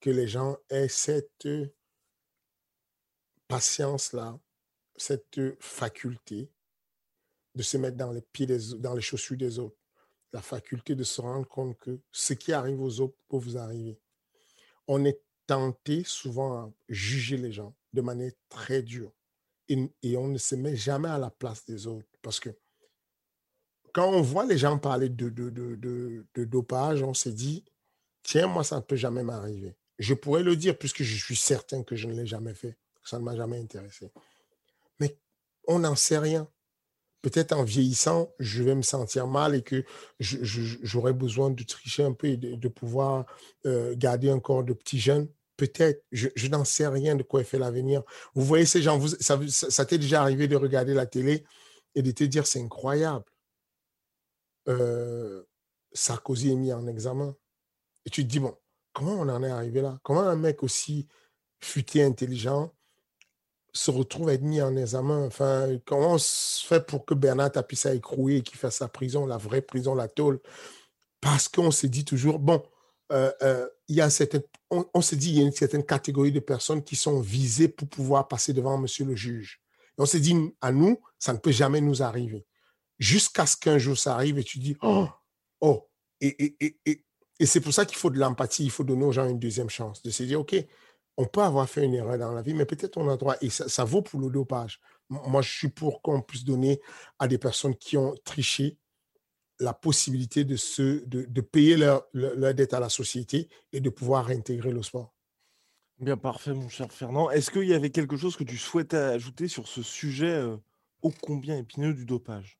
[0.00, 1.48] que les gens aient cette
[3.48, 4.38] patience-là,
[4.96, 6.50] cette faculté
[7.54, 9.76] de se mettre dans les pieds des, dans les chaussures des autres,
[10.32, 13.98] la faculté de se rendre compte que ce qui arrive aux autres peut vous arriver.
[14.88, 19.12] On est tenté souvent à juger les gens de manière très dure
[19.68, 22.50] et, on ne se met jamais à la place des autres parce que
[23.92, 27.64] quand on voit les gens parler de, de, de, de dopage, on se dit,
[28.22, 29.76] tiens, moi, ça ne peut jamais m'arriver.
[29.98, 32.76] Je pourrais le dire puisque je suis certain que je ne l'ai jamais fait.
[33.04, 34.10] Ça ne m'a jamais intéressé.
[34.98, 35.18] Mais
[35.68, 36.48] on n'en sait rien
[37.22, 39.84] peut-être en vieillissant, je vais me sentir mal et que
[40.20, 43.26] j'aurai besoin de tricher un peu et de, pouvoir
[43.64, 45.28] euh, garder un corps de petit jeune.
[45.56, 48.02] Peut-être, je, n'en sais rien de quoi est fait l'avenir.
[48.34, 51.44] Vous voyez ces gens, ça, t'est déjà arrivé de regarder la télé
[51.94, 53.24] et de te dire c'est incroyable.
[54.68, 55.44] Euh,
[55.92, 57.36] Sarkozy est mis en examen.
[58.04, 58.56] Et tu te dis, bon,
[58.92, 60.00] comment on en est arrivé là?
[60.02, 61.06] Comment un mec aussi
[61.60, 62.74] futé, intelligent,
[63.72, 65.26] se retrouve à être mis en examen.
[65.26, 68.88] Enfin, comment on se fait pour que Bernard Tapie ça écroué et qu'il fasse sa
[68.88, 70.40] prison, la vraie prison, la tôle?
[71.20, 72.62] Parce qu'on se dit toujours, bon,
[73.12, 76.32] euh, euh, il y a certaines, on, se dit, il y a une certaine catégorie
[76.32, 79.60] de personnes qui sont visées pour pouvoir passer devant monsieur le juge.
[79.98, 82.46] on se dit, à nous, ça ne peut jamais nous arriver.
[82.98, 85.08] Jusqu'à ce qu'un jour ça arrive et tu dis, oh,
[85.60, 85.88] oh.
[86.20, 87.04] Et, et, et,
[87.38, 89.68] et c'est pour ça qu'il faut de l'empathie, il faut donner aux gens une deuxième
[89.68, 90.54] chance, de se dire, OK,
[91.16, 93.50] on peut avoir fait une erreur dans la vie, mais peut-être on a droit, et
[93.50, 94.80] ça, vaut pour le dopage.
[95.08, 96.80] Moi, je suis pour qu'on puisse donner
[97.18, 98.78] à des personnes qui ont triché
[99.60, 104.26] la possibilité de, se, de, payer leur, leur, dette à la société et de pouvoir
[104.26, 105.14] réintégrer le sport.
[105.98, 107.30] Bien, parfait, mon cher Fernand.
[107.30, 110.56] Est-ce qu'il y avait quelque chose que tu souhaitais ajouter sur ce sujet euh,
[111.02, 112.58] ô combien épineux du dopage?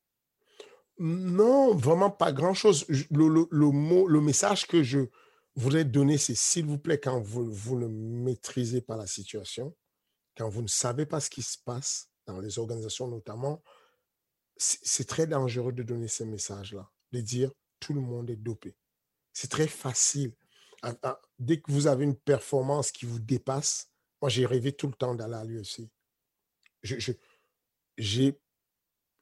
[0.99, 2.87] Non, vraiment pas grand-chose.
[3.11, 5.01] Le, le, mot, le message que je,
[5.55, 9.75] voudrais donner, c'est s'il vous plaît, quand vous, vous ne maîtrisez pas la situation,
[10.37, 13.63] quand vous ne savez pas ce qui se passe dans les organisations notamment,
[14.57, 17.51] c'est très dangereux de donner ces messages-là, de dire
[17.81, 18.77] tout le monde est dopé.
[19.33, 20.35] C'est très facile.
[21.39, 23.91] Dès que vous avez une performance qui vous dépasse,
[24.21, 25.89] moi j'ai rêvé tout le temps d'aller à l'UFC.
[26.83, 27.13] Je, je,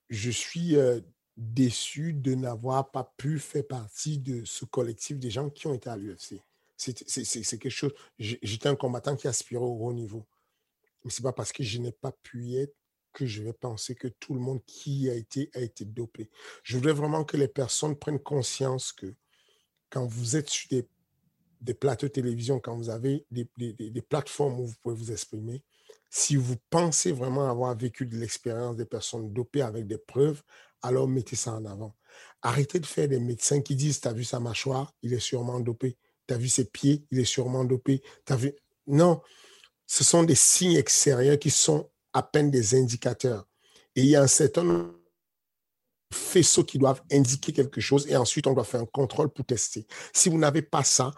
[0.08, 1.00] je, suis euh,
[1.40, 5.88] déçu de n'avoir pas pu faire partie de ce collectif des gens qui ont été
[5.88, 6.42] à l'UFC.
[6.76, 7.94] C'est quelque chose.
[8.18, 10.26] J'étais un combattant qui aspirait au haut niveau.
[11.02, 12.74] Mais ce n'est pas parce que je n'ai pas pu y être
[13.14, 16.30] que je vais penser que tout le monde qui a été a été dopé.
[16.62, 19.14] Je voudrais vraiment que les personnes prennent conscience que
[19.88, 20.86] quand vous êtes sur des,
[21.60, 25.10] des plateaux de télévision, quand vous avez des, des, des plateformes où vous pouvez vous
[25.10, 25.62] exprimer,
[26.10, 30.42] si vous pensez vraiment avoir vécu de l'expérience des personnes dopées avec des preuves,
[30.82, 31.96] alors mettez ça en avant.
[32.42, 35.60] Arrêtez de faire des médecins qui disent, tu as vu sa mâchoire, il est sûrement
[35.60, 35.96] dopé.
[36.26, 38.02] Tu as vu ses pieds, il est sûrement dopé.
[38.28, 38.52] As vu...
[38.86, 39.20] Non,
[39.86, 43.46] ce sont des signes extérieurs qui sont à peine des indicateurs.
[43.94, 44.94] Et il y a un certain
[46.12, 49.86] faisceau qui doivent indiquer quelque chose et ensuite on doit faire un contrôle pour tester.
[50.12, 51.12] Si vous n'avez pas ça,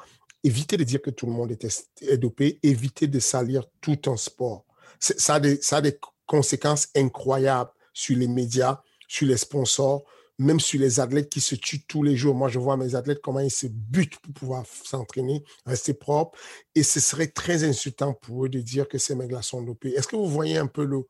[0.44, 4.66] évitez de dire que tout le monde est, dopé, évitez de salir tout un sport.
[5.00, 8.82] Ça ça a des conséquences incroyables sur les médias,
[9.12, 10.04] sur les sponsors,
[10.38, 12.34] même sur les athlètes qui se tuent tous les jours.
[12.34, 16.38] Moi, je vois mes athlètes, comment ils se butent pour pouvoir s'entraîner, rester propres.
[16.74, 19.90] Et ce serait très insultant pour eux de dire que ces mecs-là sont dopés.
[19.90, 21.06] Est-ce que vous voyez un peu le,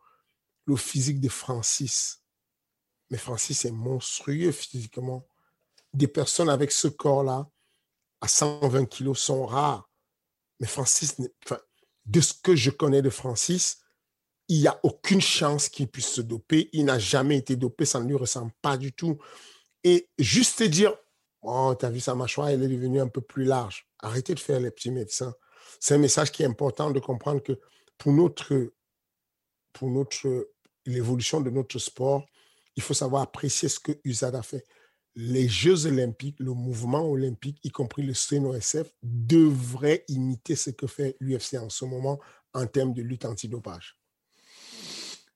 [0.67, 2.25] le physique de Francis?
[3.09, 5.25] Mais Francis est monstrueux physiquement.
[5.95, 7.49] Des personnes avec ce corps-là,
[8.21, 9.89] à 120 kilos, sont rares.
[10.59, 11.21] Mais Francis,
[12.07, 13.82] de ce que je connais de Francis,
[14.49, 16.69] il n'y a aucune chance qu'il puisse se doper.
[16.73, 19.19] Il n'a jamais été dopé, ça ne lui ressemble pas du tout.
[19.85, 20.95] Et juste te dire,
[21.43, 23.87] oh, tu as vu sa mâchoire, elle est devenue un peu plus large.
[24.01, 25.35] Arrêtez de faire les petits médecins.
[25.81, 27.59] C'est un message qui est important de comprendre que
[27.99, 28.73] pour notre,
[29.73, 30.51] pour notre,
[30.87, 32.27] l'évolution de notre sport,
[32.77, 34.65] il faut savoir apprécier ce que USAD a fait.
[35.15, 41.17] Les Jeux olympiques, le mouvement olympique, y compris le CNOSF, devraient imiter ce que fait
[41.21, 42.19] l'UFC en ce moment
[42.55, 43.99] en termes de lutte antidopage.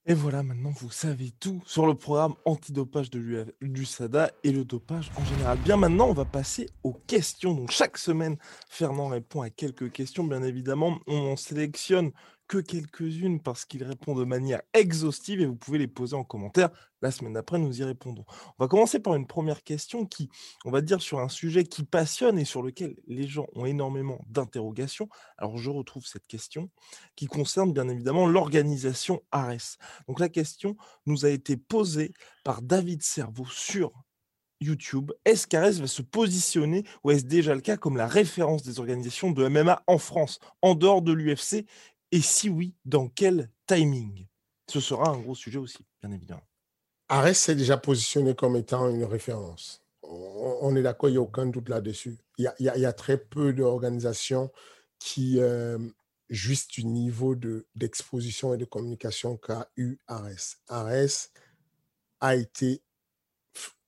[0.08, 5.10] Et voilà, maintenant vous savez tout sur le programme antidopage de l'USADA et le dopage
[5.16, 5.58] en général.
[5.64, 7.54] Bien maintenant, on va passer aux questions.
[7.54, 8.36] Donc chaque semaine,
[8.68, 10.22] Fernand répond à quelques questions.
[10.22, 12.12] Bien évidemment, on sélectionne
[12.48, 16.70] que quelques-unes parce qu'il répond de manière exhaustive et vous pouvez les poser en commentaire.
[17.02, 18.24] La semaine d'après, nous y répondons.
[18.58, 20.28] On va commencer par une première question qui,
[20.64, 24.20] on va dire, sur un sujet qui passionne et sur lequel les gens ont énormément
[24.28, 25.08] d'interrogations.
[25.36, 26.70] Alors, je retrouve cette question
[27.14, 29.76] qui concerne bien évidemment l'organisation ARES.
[30.08, 32.12] Donc, la question nous a été posée
[32.44, 33.92] par David Servo sur
[34.60, 38.80] YouTube, est-ce qu'Ares va se positionner ou est-ce déjà le cas comme la référence des
[38.80, 41.66] organisations de MMA en France, en dehors de l'UFC
[42.12, 44.26] Et si oui, dans quel timing?
[44.68, 46.46] Ce sera un gros sujet aussi, bien évidemment.
[47.08, 49.84] Ares s'est déjà positionné comme étant une référence.
[50.02, 52.18] On est d'accord, il n'y a aucun doute là-dessus.
[52.38, 54.52] Il, y a, très peu d'organisations
[54.98, 55.78] qui euh,
[56.30, 57.34] jouissent du niveau
[57.74, 60.58] d'exposition et de communication qu'a eu Ares.
[60.68, 61.30] Ares
[62.20, 62.82] a été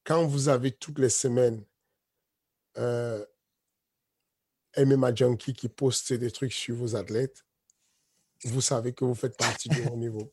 [0.04, 1.64] quand vous avez toutes les semaines
[2.78, 3.24] euh,
[4.76, 7.44] MMA Junkie qui poste des trucs sur vos athlètes,
[8.44, 10.32] vous savez que vous faites partie du haut niveau.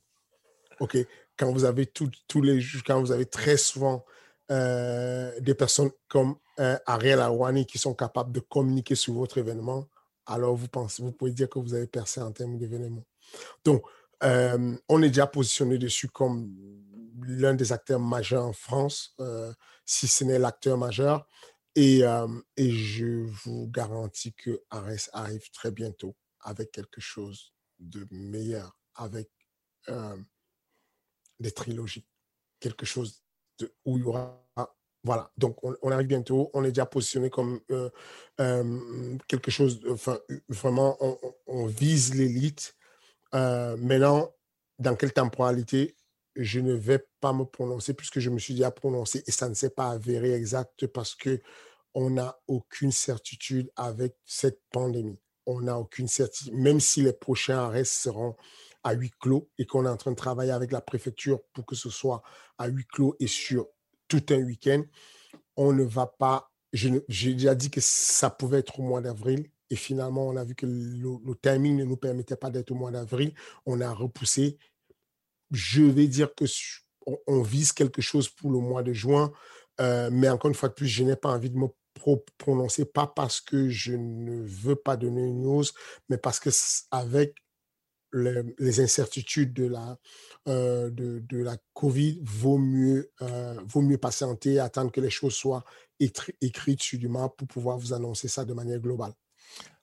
[0.80, 0.98] OK?
[1.38, 4.06] Quand vous avez tous les quand vous avez très souvent
[4.52, 9.88] euh, des personnes comme euh, Ariel Awani qui sont capables de communiquer sur votre événement,
[10.26, 13.04] alors vous pensez, vous pouvez dire que vous avez percé en termes d'événement.
[13.64, 13.84] Donc,
[14.24, 16.56] euh, on est déjà positionné dessus comme
[17.28, 19.16] l'un des acteurs majeurs en France,
[19.86, 21.28] si ce n'est l'acteur majeur.
[21.76, 22.02] Et,
[22.56, 29.30] et, je vous garantis que Ares arrive très bientôt avec quelque chose de meilleur, avec
[29.90, 30.18] euh,
[31.40, 32.06] des trilogies,
[32.60, 33.24] quelque chose
[33.60, 34.42] de, où il y aura.
[35.04, 37.62] Voilà, donc on, arrive bientôt, on est déjà positionné comme
[39.28, 40.18] quelque chose, enfin,
[40.50, 40.98] vraiment,
[41.46, 42.76] on, vise l'élite.
[43.32, 44.34] maintenant,
[44.80, 45.96] dans quelle temporalité
[46.36, 49.54] je ne vais pas me prononcer puisque je me suis déjà prononcé et ça ne
[49.54, 51.42] s'est pas avéré exact parce que
[51.94, 55.22] on n'a aucune certitude avec cette pandémie.
[55.46, 58.36] On n'a aucune certitude, même si les prochains arrêts seront
[58.84, 61.76] à huis clos et qu'on est en train de travailler avec la préfecture pour que
[61.76, 62.22] ce soit
[62.58, 63.68] à huis clos et sur
[64.08, 64.84] tout un week-end,
[65.56, 66.52] on ne va pas.
[66.74, 70.56] J'ai déjà dit que ça pouvait être au mois d'avril et finalement, on a vu
[70.56, 73.34] que le, le timing ne nous permettait pas d'être au mois d'avril.
[73.66, 74.60] On a repoussé
[75.52, 76.46] je vais dire que
[77.28, 79.32] on, vise quelque chose pour le mois de juin,
[79.80, 81.68] euh, mais encore une fois de plus, je n'ai pas envie de me
[82.38, 85.64] prononcer, pas parce que je ne veux pas donner une news,
[86.10, 86.50] mais parce que
[86.92, 87.36] avec
[88.14, 89.98] les, incertitudes de la,
[90.48, 95.64] euh, de, la COVID, vaut mieux, euh, vaut mieux patienter, attendre que les choses soient
[96.00, 99.14] écrites sur du map pour pouvoir vous annoncer ça de manière globale.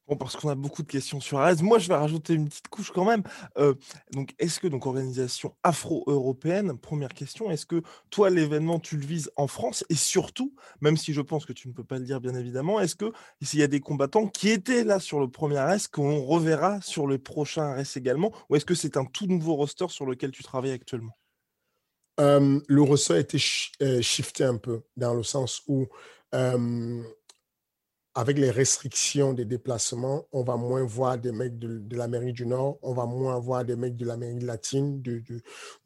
[0.09, 1.63] Bon, parce qu'on a beaucoup de questions sur Arès.
[1.63, 3.23] Moi, je vais rajouter une petite couche quand même.
[3.57, 3.75] Euh,
[4.11, 9.31] donc, est-ce que, donc, organisation afro-européenne, première question, est-ce que toi, l'événement, tu le vises
[9.37, 9.85] en France?
[9.91, 12.81] Et surtout, même si je pense que tu ne peux pas le dire, bien évidemment,
[12.81, 16.21] est-ce que s'il y a des combattants qui étaient là sur le premier Arès, qu'on
[16.25, 18.33] reverra sur le prochain Arès également?
[18.51, 21.17] Ou est-ce que c'est un tout nouveau roster sur lequel tu travailles actuellement?
[22.19, 23.39] Euh, Le roster a été
[23.83, 25.87] euh, shifté un peu, dans le sens où
[28.15, 32.79] avec les restrictions des déplacements, on va moins voir des mecs de, l'Amérique du Nord,
[32.83, 35.23] on va moins voir des mecs de l'Amérique latine, de,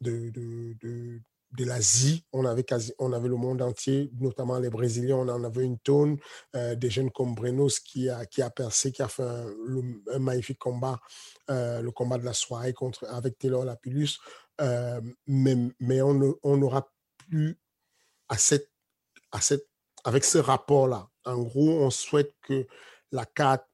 [0.01, 1.21] de, de,
[1.51, 2.25] de l'Asie.
[2.33, 2.65] On avait,
[2.99, 6.17] on avait le monde entier, notamment les Brésiliens, on en avait une tonne.
[6.55, 10.59] Euh, des jeunes comme Brenos qui a, qui a percé, qui a fait un, magnifique
[10.59, 10.99] combat,
[11.49, 14.19] euh, le combat de la soirée contre, avec Taylor Lapillus.
[14.59, 16.91] Euh, mais mais on n'aura
[17.29, 17.59] plus
[18.27, 18.71] à cette,
[19.31, 19.67] à cette,
[20.03, 22.65] avec ce rapport-là en gros, on souhaite que
[23.11, 23.67] la carte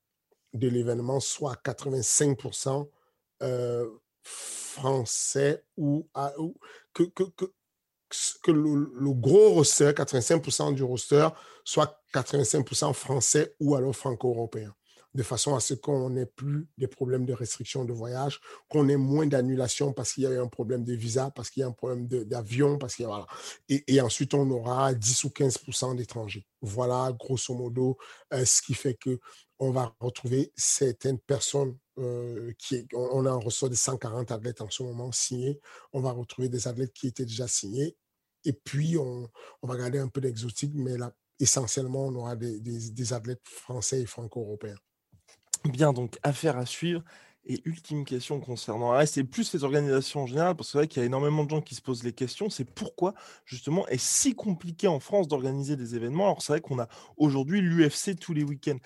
[0.54, 2.90] de l'événement soit 85%
[3.42, 3.90] euh,
[4.24, 6.08] français ou,
[6.94, 11.28] que, que, le, gros roster, 85% du roster,
[11.64, 14.74] soit 85% français ou alors franco-européen
[15.14, 18.98] de façon à ce qu'on n'ait plus des problèmes de restriction de voyage, qu'on ait
[18.98, 21.72] moins d'annulations parce qu'il y a un problème de visa, parce qu'il y a un
[21.72, 23.28] problème d'avion, parce qu'il y a, voilà.
[23.70, 26.46] Et, ensuite, on aura 10 ou 15% d'étrangers.
[26.62, 27.98] Voilà, grosso modo,
[28.34, 29.20] euh, ce qui fait que
[29.60, 34.70] on va retrouver certaines personnes euh, qui, on, a un ressort de 140 athlètes en
[34.70, 35.60] ce moment signés.
[35.94, 37.96] On va retrouver des athlètes qui étaient déjà signés.
[38.46, 39.30] Et puis, on,
[39.62, 44.06] va garder un peu d'exotique, mais là, essentiellement, on aura des, des athlètes français et
[44.06, 44.80] franco-européens.
[45.70, 47.04] Bien, donc affaire à suivre.
[47.46, 50.88] Et ultime question concernant ARES, c'est plus les organisations en général, parce que c'est vrai
[50.88, 53.98] qu'il y a énormément de gens qui se posent les questions, c'est pourquoi justement est
[53.98, 56.26] si compliqué en France d'organiser des événements.
[56.26, 56.88] Alors c'est vrai qu'on a
[57.18, 58.78] aujourd'hui l'UFC tous les week-ends.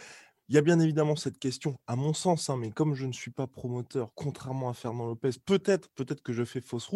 [0.49, 3.11] Il y a bien évidemment cette question, à mon sens, hein, mais comme je ne
[3.11, 6.87] suis pas promoteur, contrairement à Fernand Lopez, peut-être peut-être que je fais fausse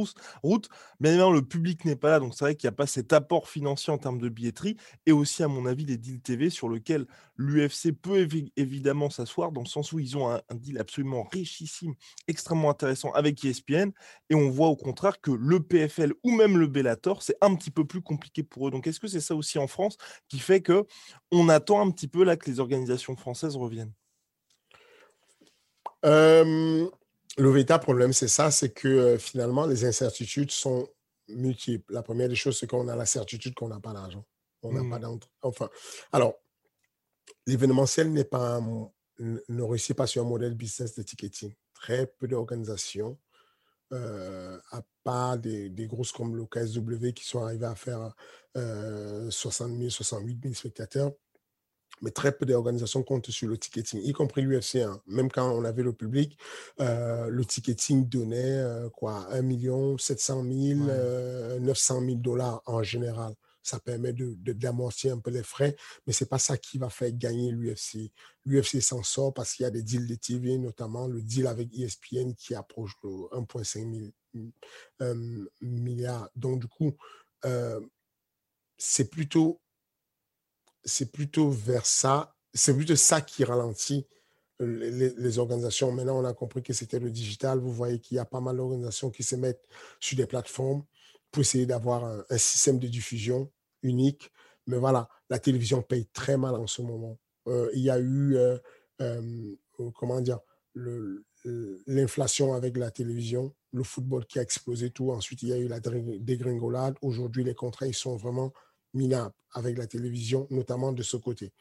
[0.41, 0.69] route.
[0.99, 3.11] Bien évidemment, le public n'est pas là, donc c'est vrai qu'il n'y a pas cet
[3.11, 6.69] apport financier en termes de billetterie, et aussi, à mon avis, les deals TV sur
[6.69, 11.95] lesquels l'UFC peut évidemment s'asseoir, dans le sens où ils ont un, deal absolument richissime,
[12.27, 13.91] extrêmement intéressant avec ESPN,
[14.29, 17.71] et on voit au contraire que le PFL ou même le Bellator, c'est un petit
[17.71, 18.71] peu plus compliqué pour eux.
[18.71, 19.97] Donc est-ce que c'est ça aussi en France
[20.29, 20.85] qui fait que
[21.31, 23.93] on attend un petit peu là que les organisations françaises reviennent
[26.05, 26.89] euh,
[27.37, 30.87] Le véritable problème, c'est ça, c'est que euh, finalement, les incertitudes sont
[31.29, 31.93] multiples.
[31.93, 34.25] La première des choses, c'est qu'on a la certitude qu'on n'a pas d'argent.
[34.63, 35.01] On n'a pas mmh.
[35.01, 35.29] d'entrée.
[35.41, 35.69] Enfin,
[36.11, 36.35] alors,
[37.47, 38.61] l'événementiel n'est pas
[39.21, 41.53] ne réussit pas sur un modèle business de ticketing.
[41.73, 43.17] Très peu d'organisations,
[43.93, 48.15] euh, à part des, des, grosses comme le KSW qui sont arrivées à faire
[48.55, 51.11] 60 000, 68 000 spectateurs,
[52.01, 54.77] mais très peu d'organisations comptent sur le ticketing, y compris l'UFC.
[54.77, 55.01] Hein.
[55.07, 56.37] Même quand on avait le public,
[56.79, 60.79] euh, le ticketing donnait euh, quoi 1 million 700 000,
[61.59, 63.33] 900 000 dollars en général.
[63.63, 65.75] Ça permet de, d'amortir un peu les frais,
[66.07, 68.11] mais c'est pas ça qui va faire gagner l'UFC.
[68.43, 71.69] L'UFC s'en sort parce qu'il y a des deals de TV, notamment le deal avec
[71.77, 74.11] ESPN qui approche de 1,5
[75.01, 76.27] euh, milliard.
[76.35, 76.97] Donc, du coup,
[78.77, 79.61] c'est plutôt
[80.83, 84.07] c'est plutôt vers ça, c'est plutôt ça qui ralentit
[84.61, 85.91] les, organisations.
[85.91, 87.59] Maintenant, on a compris que c'était le digital.
[87.59, 89.67] Vous voyez qu'il y a pas mal d'organisations qui se mettent
[89.99, 90.83] sur des plateformes
[91.31, 93.49] pour essayer d'avoir un, système de diffusion
[93.81, 94.31] unique.
[94.67, 97.17] Mais voilà, la télévision paye très mal en ce moment.
[97.47, 98.57] Euh, il y a eu, euh,
[99.01, 99.55] euh,
[99.95, 100.39] comment dire,
[101.87, 105.11] l'inflation avec la télévision, le football qui a explosé tout.
[105.11, 106.95] Ensuite, il y a eu la dégringolade.
[107.01, 108.53] Aujourd'hui, les contrats, ils sont vraiment
[108.93, 111.51] minable avec la télévision, notamment de ce côté.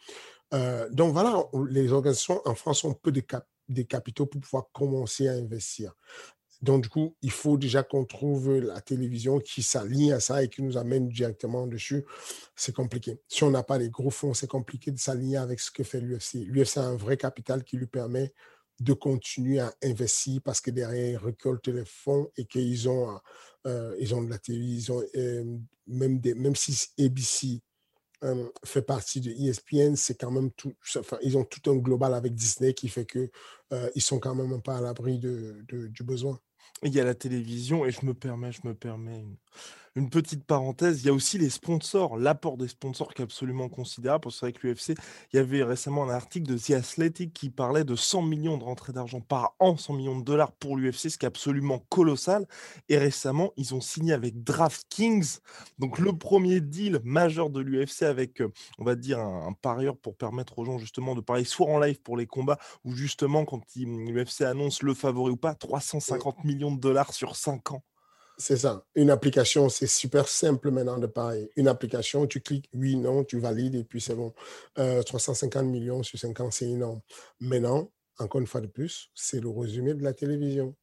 [0.55, 3.23] Euh, donc voilà, les organisations en France ont peu de,
[3.69, 5.95] des capitaux pour pouvoir commencer à investir.
[6.63, 10.49] Donc, du coup, il faut déjà qu'on trouve la télévision qui s'aligne à ça et
[10.49, 12.05] qui nous amène directement dessus.
[12.55, 13.19] C'est compliqué.
[13.29, 16.01] Si on n'a pas les gros fonds, c'est compliqué de s'aligner avec ce que fait
[16.01, 16.45] l'UFC.
[16.47, 18.35] L'UFC a un vrai capital qui lui permet
[18.81, 23.21] de continuer à investir parce que derrière, ils récoltent les fonds et qu'ils ont,
[23.67, 27.61] euh, ont de la télévision, euh, même, des, même si ABC
[28.25, 30.73] euh, fait partie de ESPN, c'est quand même tout,
[31.23, 33.31] ils ont tout un global avec Disney qui fait que
[33.95, 36.41] ils sont quand même pas à l'abri de, du besoin.
[36.83, 39.25] Il y a la télévision et je me permets, je me permets
[39.97, 43.69] une petite parenthèse, il y a aussi les sponsors, l'apport des sponsors qui est absolument
[43.69, 44.23] considérable.
[44.23, 44.95] Parce que avec l'UFC,
[45.33, 48.63] il y avait récemment un article de The Athletic qui parlait de 100 millions de
[48.65, 52.47] rentrées d'argent par an, 100 millions de dollars pour l'UFC, ce qui est absolument colossal.
[52.89, 55.39] Et récemment, ils ont signé avec DraftKings,
[55.79, 60.17] donc le premier deal majeur de l'UFC avec, euh, on va dire, un, parieur pour
[60.17, 63.61] permettre aux gens justement de parier soit en live pour les combats ou justement quand
[63.77, 67.83] l'UFC annonce le favori ou pas, 350 millions de dollars sur 5 ans.
[68.41, 68.87] C'est ça.
[68.95, 71.51] Une application, c'est super simple maintenant de parler.
[71.57, 74.33] Une application, tu cliques oui, non, tu valides et puis c'est bon.
[74.77, 77.03] 350 euh, millions sur 5 ans, c'est énorme.
[77.39, 80.75] Maintenant, encore une fois de plus, c'est le résumé de la télévision.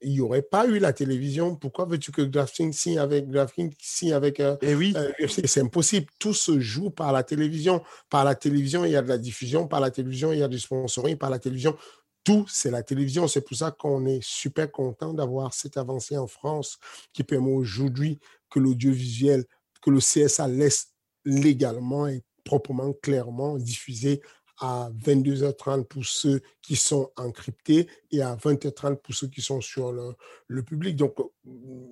[0.00, 1.54] Il n'y aurait pas eu la télévision.
[1.54, 4.92] Pourquoi veux-tu que DraftKings signe avec DraftKings signe avec euh, eh oui.
[4.96, 6.06] Euh, c'est impossible.
[6.18, 7.80] Tout se joue par la télévision.
[8.10, 9.68] Par la télévision, il y a de la diffusion.
[9.68, 11.16] Par la télévision, il y a du sponsoring.
[11.16, 11.76] Par la télévision,
[12.24, 13.28] tout, c'est la télévision.
[13.28, 16.78] C'est pour ça qu'on est super content d'avoir cette avancée en France
[17.12, 18.18] qui permet aujourd'hui
[18.50, 19.44] que l'audiovisuel,
[19.82, 20.94] que le CSA laisse
[21.24, 24.20] légalement et proprement, clairement diffuser
[24.60, 29.92] à 22h30 pour ceux qui sont encryptés et à 20h30 pour ceux qui sont sur
[29.92, 30.96] le, public.
[30.96, 31.16] Donc,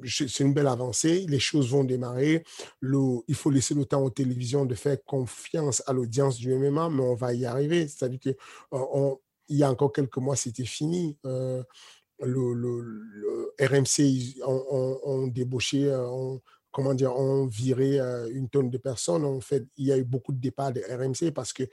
[0.06, 1.26] c'est une belle avancée.
[1.28, 2.44] Les choses vont démarrer.
[2.82, 7.02] Il faut laisser le temps aux télévisions de faire confiance à l'audience du MMA, mais
[7.02, 7.88] on va y arriver.
[7.88, 8.36] C'est-à-dire que
[8.70, 9.18] on,
[9.52, 11.18] il y a encore quelques mois, c'était fini.
[11.26, 11.62] Euh,
[12.20, 16.40] le, RMC ont, débauché, ont,
[16.72, 19.24] comment dire, ont viré euh, une tonne de personnes.
[19.24, 21.64] En fait, il y a eu beaucoup de départs de RMC parce que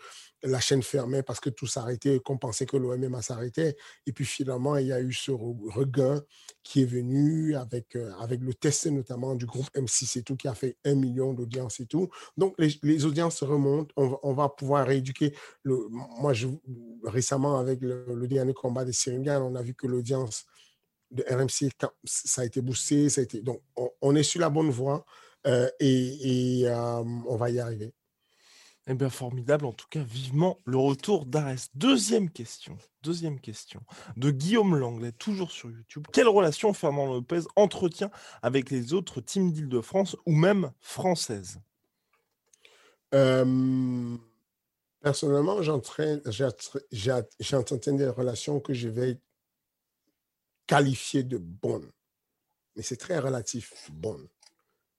[0.43, 3.75] la chaîne fermait, parce que tout s'arrêtait, qu'on pensait que l'OMMA s'arrêtait.
[4.05, 6.21] Et puis finalement, il y a eu ce regain
[6.63, 10.47] qui est venu avec, euh, avec le test notamment du groupe M6 et tout, qui
[10.47, 12.09] a fait un million d'audience et tout.
[12.37, 13.93] Donc, les, audiences remontent.
[13.95, 15.33] On va, pouvoir rééduquer.
[15.63, 16.47] Le, moi, je,
[17.03, 20.45] récemment, avec le, dernier combat de Syringan, on a vu que l'audience
[21.11, 21.71] de RMC,
[22.05, 23.09] ça a été boosté.
[23.09, 23.61] Ça a été, donc,
[24.01, 25.05] on, est sur la bonne voie
[25.47, 27.93] euh, et, euh, on va y arriver.
[28.87, 29.65] Eh bien, formidable.
[29.65, 31.69] En tout cas, vivement le retour d'Arès.
[31.75, 32.77] Deuxième question.
[33.03, 33.81] Deuxième question.
[34.17, 36.07] De Guillaume Langlais, toujours sur YouTube.
[36.11, 38.09] Quelle relation Fernand Lopez entretient
[38.41, 41.59] avec les autres teams d'Île-de-France ou même françaises?
[43.13, 44.17] Euh,
[45.01, 49.17] Personnellement, j'entraîne des relations que je vais
[50.69, 51.91] qualifier de bonnes.
[52.75, 54.27] Mais c'est très relatif, bonne.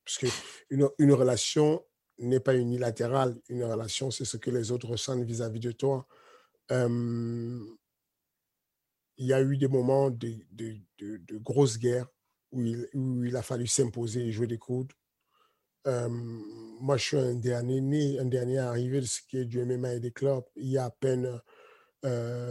[0.05, 1.85] Parce qu'une une relation
[2.19, 3.41] n'est pas unilatérale.
[3.49, 6.09] Une relation, c'est ce que les autres ressentent vis-à-vis de toi.
[6.71, 7.67] il
[9.19, 12.09] y a eu des moments de, de, de, grosses guerres
[12.51, 14.93] où il, où il, a fallu s'imposer et jouer des coudes.
[15.87, 19.95] moi, je suis un dernier né, un dernier arrivé de ce qui est du MMA
[19.95, 20.45] et des clubs.
[20.57, 21.41] Il y a à peine,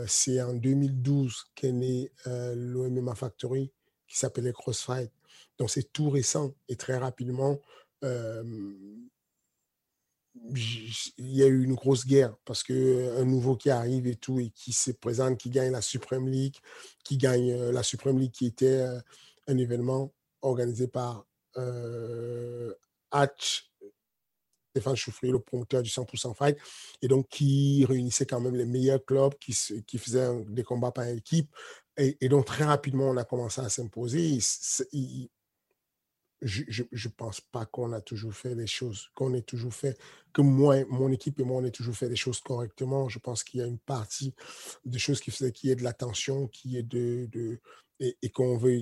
[0.08, 3.72] c'est en 2012 qu'est né l'OMMA Factory
[4.08, 5.12] qui s'appelait Crossfight.
[5.58, 7.60] Donc, c'est tout récent et très rapidement,
[10.45, 14.50] il y a eu une grosse guerre parce qu'un nouveau qui arrive et tout et
[14.50, 16.56] qui se présente, qui gagne la Supreme League,
[17.04, 18.86] qui gagne la Supreme League qui était
[19.47, 21.26] un événement organisé par
[21.58, 22.74] euh,
[23.12, 23.68] Hatch,
[24.80, 26.57] Stéphane Choufri, le promoteur du 100% Fight,
[27.01, 29.55] et donc qui réunissait quand même les meilleurs clubs, qui,
[29.86, 31.53] qui faisaient des combats par équipe.
[31.97, 34.39] Et, donc très rapidement, on a commencé à s'imposer
[36.41, 39.97] je ne pense pas qu'on a toujours fait les choses, qu'on ait toujours fait,
[40.34, 43.09] que moi, mon équipe et moi, on ait toujours fait les choses correctement.
[43.09, 44.34] Je pense qu'il y a une partie
[44.86, 47.59] de choses qui faisait qu'il y ait de l'attention, qui est de,
[47.99, 48.73] et, qu'on veut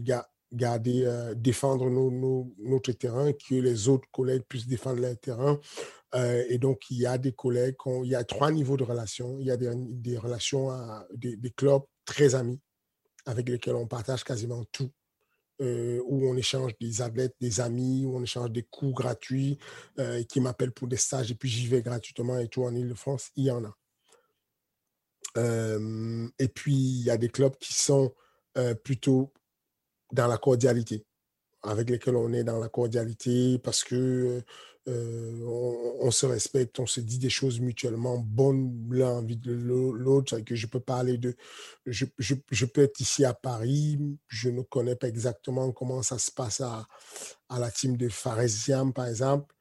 [0.54, 5.60] garder, euh, défendre nos, notre terrain, que les autres collègues puissent défendre leur terrain.
[6.16, 9.38] Euh, et donc, il y a des collègues, il y a trois niveaux de relations.
[9.40, 12.60] Il y a des, relations, à, des, clubs très amis
[13.26, 14.90] avec lesquels on partage quasiment tout
[15.60, 19.58] euh, où on échange des athlètes, des amis, où on échange des cours gratuits,
[20.30, 23.46] qui m'appellent pour des stages et puis j'y vais gratuitement et tout en Ile-de-France, il
[23.46, 23.76] y en a.
[26.40, 28.14] Et puis, il y a des clubs qui sont
[28.84, 29.34] plutôt
[30.12, 31.06] dans la cordialité,
[31.64, 34.44] avec lesquels on est dans la cordialité parce que
[34.88, 35.44] euh,
[36.00, 40.40] on, se respecte, on se dit des choses mutuellement bonnes l'un envie de l'autre.
[40.40, 41.36] Que je peux parler de,
[41.86, 46.32] je, je, peux être ici à Paris, je ne connais pas exactement comment ça se
[46.32, 46.88] passe à,
[47.50, 49.54] à la team de Faresiam, par exemple,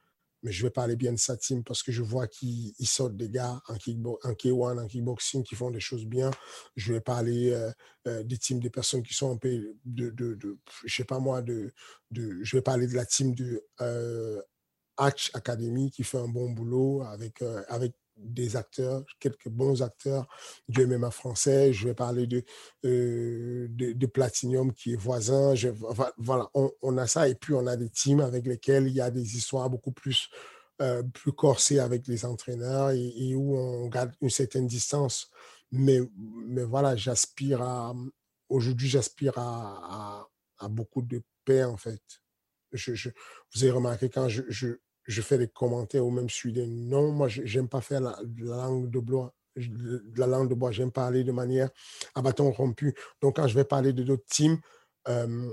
[0.46, 3.28] mais je vais parler bien de sa team parce que je vois qu'ils sortent des
[3.28, 6.30] gars en, en K1, en kickboxing qui font des choses bien.
[6.76, 7.72] Je vais parler euh,
[8.06, 11.42] euh, des teams des personnes qui sont un peu de, de, je sais pas moi,
[11.42, 11.74] de,
[12.12, 13.60] de, je vais parler de la team de
[14.96, 20.26] Hatch Academy qui fait un bon boulot avec, euh, avec des acteurs, quelques bons acteurs
[20.68, 21.72] du MMA français.
[21.72, 22.42] Je vais parler de,
[22.84, 25.54] euh, de, Platinum qui est voisin.
[25.54, 25.68] Je,
[26.18, 27.28] voilà, on, a ça.
[27.28, 30.28] Et puis, on a des teams avec lesquels il y a des histoires beaucoup plus,
[30.80, 35.30] euh, plus corsées avec les entraîneurs et, où on garde une certaine distance.
[35.70, 37.94] Mais, mais voilà, j'aspire à.
[38.48, 42.00] Aujourd'hui, j'aspire à, à, beaucoup de paix, en fait.
[42.72, 43.10] Je,
[43.54, 44.76] vous avez remarqué quand je,
[45.06, 48.90] je fais des commentaires ou même suis des non, moi, j'aime pas faire la, langue
[48.90, 49.34] de bois.
[49.56, 51.70] la langue de bois, j'aime parler de manière
[52.14, 52.94] à bâton rompu.
[53.20, 54.58] Donc, quand je vais parler de d'autres teams,
[55.08, 55.52] euh,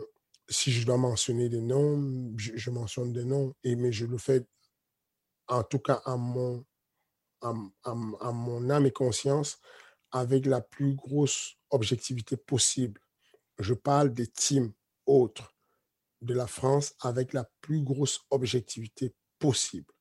[0.49, 4.45] si je dois mentionner des noms, je, mentionne des noms, et, mais je le fais
[5.47, 6.65] en tout cas à mon,
[7.41, 9.59] à, à mon âme et conscience
[10.11, 13.01] avec la plus grosse objectivité possible.
[13.59, 14.73] Je parle des teams
[15.05, 15.53] autres
[16.21, 19.91] de la France avec la plus grosse objectivité possible.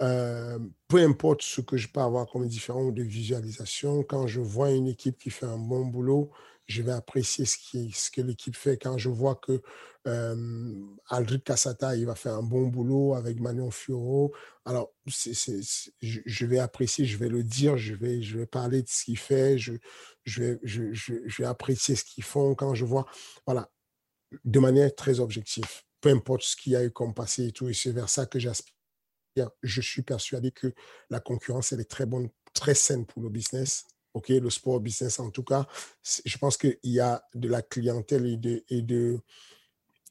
[0.00, 0.58] Euh,
[0.88, 4.88] peu importe ce que je peux avoir comme différent de visualisation, quand je vois une
[4.88, 6.30] équipe qui fait un bon boulot,
[6.66, 8.78] je vais apprécier ce, que l'équipe fait.
[8.78, 9.60] Quand je vois que
[10.06, 10.74] euh,
[11.10, 17.04] Aldric Cassata, il va faire un bon boulot avec Manon Fioro, alors je, vais apprécier,
[17.04, 19.78] je vais le dire, je vais, parler de ce qu'il fait, je
[21.38, 23.06] vais apprécier ce qu'ils font quand je vois,
[23.46, 23.70] voilà,
[24.44, 27.70] de manière très objective peu importe ce qu'il y a eu comme passé et tout,
[27.70, 28.74] et c'est vers ça que j'aspire.
[29.62, 30.74] Je suis persuadé que
[31.08, 33.86] la concurrence, elle est très bonne, très saine pour le business.
[34.12, 35.66] OK, le sport business en tout cas,
[36.02, 39.22] je pense qu'il y a de la clientèle et de, et de,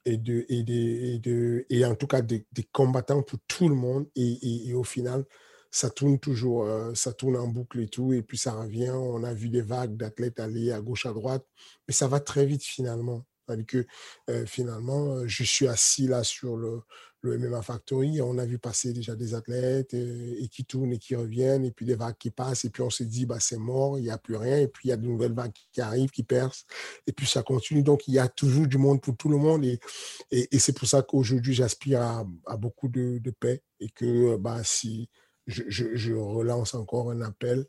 [0.06, 4.10] et de, et de, et en tout cas des, combattants pour tout le monde.
[4.16, 5.26] Et, et, au final,
[5.70, 8.14] ça tourne toujours, euh, ça tourne en boucle et tout.
[8.14, 8.89] Et puis ça revient.
[8.89, 11.46] On a vu des vagues d'athlètes aller à gauche, à droite.
[11.88, 13.24] Mais ça va très vite finalement.
[13.54, 16.84] C'est-à-dire que euh, finalement, euh, je suis assis là sur le,
[17.24, 18.22] MMA Factory.
[18.22, 21.72] On a vu passer déjà des athlètes euh, et, qui tournent et qui reviennent, et
[21.72, 24.10] puis des vagues qui passent, et puis on se dit, bah, c'est mort, il n'y
[24.10, 26.66] a plus rien, et puis il y a de nouvelles vagues qui arrivent, qui percent,
[27.08, 27.82] et puis ça continue.
[27.82, 29.80] Donc, il y a toujours du monde pour tout le monde, et,
[30.32, 35.10] et, c'est pour ça qu'aujourd'hui, j'aspire à, beaucoup de, paix, et que bah, si
[35.47, 37.66] je, je relance encore un appel,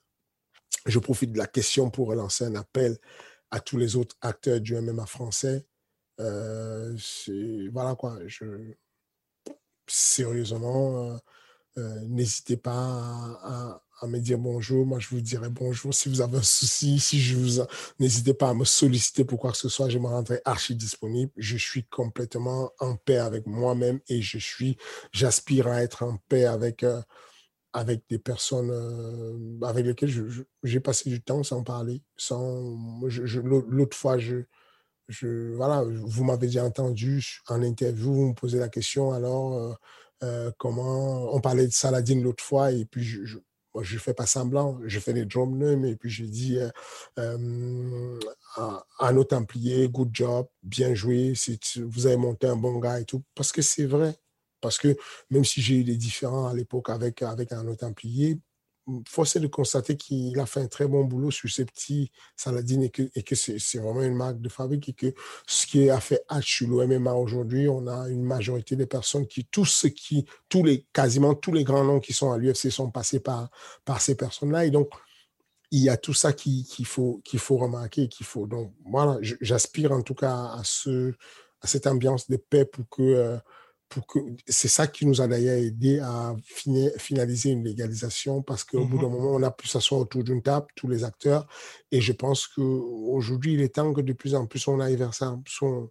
[0.87, 2.99] je profite de la question pour relancer un appel
[3.55, 5.65] à tous les autres acteurs du MMA français.
[6.21, 6.97] Euh,
[7.73, 8.45] voilà quoi, je,
[9.87, 11.19] sérieusement,
[11.79, 14.85] euh, n'hésitez pas à, me dire bonjour.
[14.85, 15.95] Moi, je vous dirai bonjour.
[15.95, 17.67] Si vous avez un souci, si je vous...
[17.99, 19.89] N'hésitez pas à me solliciter pour quoi que ce soit.
[19.89, 21.33] Je me rendrai archi disponible.
[21.39, 24.77] Je suis complètement en paix avec moi-même et je suis...
[25.13, 26.85] J'aspire à être en paix avec
[27.75, 30.13] avec des personnes euh, avec lesquelles
[30.63, 32.03] j'ai passé du temps sans parler.
[32.17, 32.79] Sans,
[33.43, 34.45] L'autre fois, je,
[35.57, 39.75] voilà, vous m'avez déjà entendu en interview, vous me posez la question, alors euh,
[40.23, 41.35] euh, comment...
[41.35, 43.39] On parlait de Saladin l'autre fois, et puis je,
[43.83, 46.73] je, fais pas semblant, je fais des drum names, et puis je dis à,
[48.99, 51.35] à, nos Templiers, good job, bien joué,
[51.77, 54.15] vous avez monté un bon gars et tout, parce que c'est vrai
[54.65, 54.97] parce que
[55.29, 58.41] même si j'ai eu des différends à l'époque avec, avec un autre Templier,
[59.09, 62.83] force est de constater qu'il a fait un très bon boulot sur ces petits Saladin
[62.83, 65.15] et que, c'est vraiment une marque de fabrique et que
[65.47, 69.47] ce qui a fait H sur l'OMMA aujourd'hui, on a une majorité des personnes qui,
[69.47, 72.91] tous ceux qui, tous les, quasiment tous les grands noms qui sont à l'UFC sont
[72.91, 73.49] passés par,
[73.85, 74.67] par ces personnes-là.
[74.67, 74.91] Et donc,
[75.71, 78.47] il y a tout ça qu'il faut, qu'il faut remarquer qu'il faut.
[78.47, 81.13] Donc, voilà, j'aspire en tout cas à, ce,
[81.61, 83.39] à cette ambiance de paix pour que euh,
[84.47, 86.35] c'est ça qui nous a d'ailleurs aidé à
[86.97, 90.43] finaliser une légalisation parce qu'au bout d'un mmh moment, on a pu s'asseoir autour d'une
[90.43, 91.47] table, tous les acteurs.
[91.91, 95.15] Et je pense qu'aujourd'hui, il est temps que de plus en plus on aille vers
[95.15, 95.39] ça.
[95.63, 95.91] On,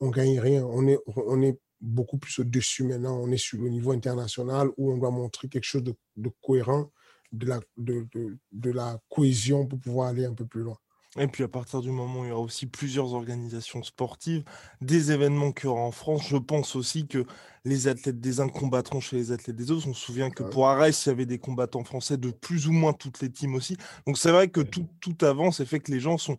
[0.00, 0.64] on gagne rien.
[0.64, 3.18] On est, on est beaucoup plus au-dessus maintenant.
[3.20, 6.90] On est sur le niveau international où on doit montrer quelque chose de, cohérent,
[7.32, 8.06] de la, de,
[8.52, 10.78] de la cohésion pour pouvoir aller un peu plus loin.
[11.18, 14.42] Et puis à partir du moment où il y aura aussi plusieurs organisations sportives,
[14.80, 17.24] des événements qu'il y aura en France, je pense aussi que
[17.64, 19.86] les athlètes des uns combattront chez les athlètes des autres.
[19.88, 22.72] On se souvient que pour Arès, il y avait des combattants français de plus ou
[22.72, 23.76] moins toutes les teams aussi.
[24.06, 26.36] Donc c'est vrai que tout, tout avance et fait que les gens sont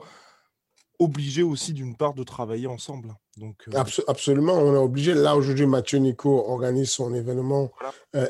[0.99, 3.15] obligés aussi d'une part de travailler ensemble.
[3.37, 5.13] Donc, euh, absolument, on est obligé.
[5.13, 7.71] Là aujourd'hui, Mathieu Nico organise son événement
[8.15, 8.27] euh,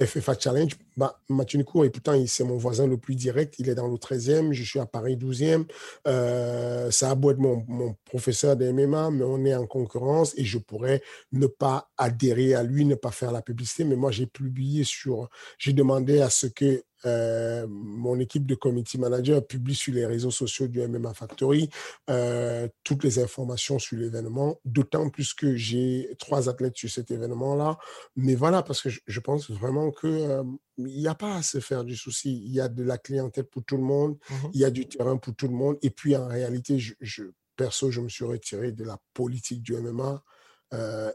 [0.00, 3.56] FFA Challenge, bah, Mathieu Nicourt, et pourtant, c'est mon voisin le plus direct.
[3.58, 5.64] Il est dans le 13e, je suis à Paris 12e.
[6.06, 8.86] Euh, ça a beau être mon, mon professeur de mais
[9.24, 13.32] on est en concurrence et je pourrais ne pas adhérer à lui, ne pas faire
[13.32, 13.84] la publicité.
[13.84, 15.28] Mais moi, j'ai publié sur.
[15.58, 20.30] J'ai demandé à ce que euh, mon équipe de community manager publie sur les réseaux
[20.30, 21.70] sociaux du MMA Factory
[22.10, 27.78] euh, toutes les informations sur l'événement, d'autant plus que j'ai trois athlètes sur cet événement-là.
[28.16, 30.42] Mais voilà, parce que je, pense vraiment qu'il euh,
[30.78, 32.42] n'y a pas à se faire du souci.
[32.44, 34.88] Il y a de la clientèle pour tout le monde, mmh il y a du
[34.88, 35.78] terrain pour tout le monde.
[35.82, 37.24] Et puis, en réalité, je,
[37.56, 40.22] perso, je me suis retiré de la politique du MMA.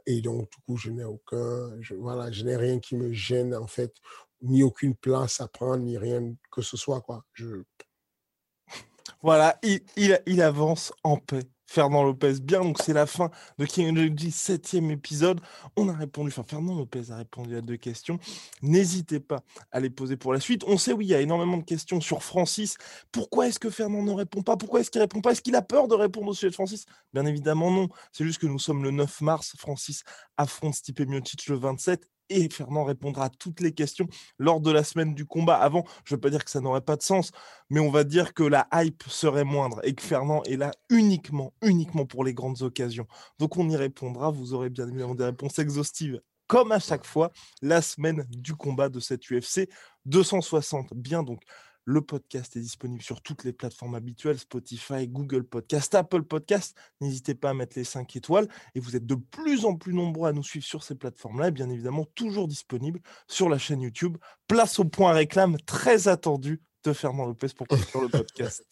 [0.05, 3.55] et donc, du coup, je n'ai aucun, je, voilà, je n'ai rien qui me gêne,
[3.55, 3.93] en fait,
[4.43, 7.01] ni aucune place à prendre, ni rien que ce soit.
[7.01, 7.23] Quoi.
[9.21, 9.81] Voilà, il,
[10.25, 11.43] il, avance en paix.
[11.65, 15.39] Fernand Lopez, bien, donc c'est la fin de King Rugby, septième épisode.
[15.75, 18.19] On a répondu, enfin Fernand Lopez a répondu à deux questions.
[18.61, 19.41] N'hésitez pas
[19.71, 20.63] à les poser pour la suite.
[20.67, 22.77] On sait, oui, il y a énormément de questions sur Francis.
[23.11, 24.55] Pourquoi est-ce que Fernand ne répond pas?
[24.55, 25.31] Pourquoi est-ce qu'il répond pas?
[25.31, 26.85] Est-ce qu'il a peur de répondre au sujet de Francis?
[27.13, 27.87] Bien évidemment, non.
[28.11, 29.55] C'est juste que nous sommes le 9 mars.
[29.57, 30.03] Francis
[30.37, 34.07] affronte Stipe Miocic le 27 et Fernand répondra à toutes les questions
[34.38, 35.55] lors de la semaine du combat.
[35.55, 37.31] Avant, je ne veux pas dire que ça n'aurait pas de sens,
[37.69, 41.53] mais on va dire que la hype serait moindre et que Fernand est là uniquement,
[41.61, 43.07] uniquement pour les grandes occasions.
[43.39, 47.31] Donc on y répondra, vous aurez bien évidemment des réponses exhaustives comme à chaque fois
[47.61, 49.69] la semaine du combat de cette UFC
[50.05, 50.93] 260.
[50.93, 51.41] Bien donc
[51.86, 56.77] le podcast est disponible sur toutes les plateformes habituelles, Spotify, Google Podcast, Apple Podcast.
[57.01, 58.47] N'hésitez pas à mettre les 5 étoiles.
[58.75, 61.49] Et vous êtes de plus en plus nombreux à nous suivre sur ces plateformes-là.
[61.49, 64.17] Et bien évidemment, toujours disponible sur la chaîne YouTube.
[64.47, 67.67] Place au point réclame très attendu de Fernand Lopez pour
[68.01, 68.65] le podcast.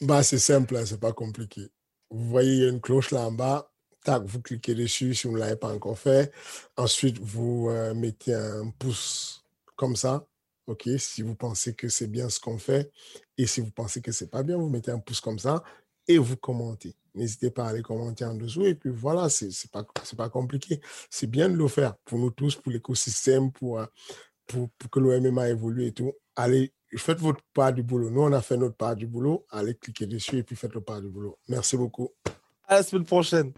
[0.00, 1.68] Bah, c'est simple, hein, c'est pas compliqué.
[2.10, 3.70] Vous voyez, une cloche là en bas.
[4.04, 6.32] Tac, vous cliquez dessus si vous ne l'avez pas encore fait.
[6.76, 10.26] Ensuite, vous euh, mettez un pouce comme ça
[10.66, 12.90] OK, si vous pensez que c'est bien ce qu'on fait
[13.38, 15.62] et si vous pensez que c'est pas bien, vous mettez un pouce comme ça
[16.08, 16.94] et vous commentez.
[17.14, 19.84] N'hésitez pas à aller commenter en dessous et puis voilà, c'est n'est pas,
[20.16, 20.80] pas compliqué.
[21.08, 23.86] C'est bien de le faire pour nous tous, pour l'écosystème, pour, euh,
[24.46, 26.12] pour, que l'OMMA évolue et tout.
[26.34, 28.10] Allez, faites votre part du boulot.
[28.10, 29.46] Nous, on a fait notre part du boulot.
[29.50, 31.38] Allez, cliquez dessus et puis faites le part du boulot.
[31.48, 32.10] Merci beaucoup.
[32.66, 33.52] À la semaine prochaine.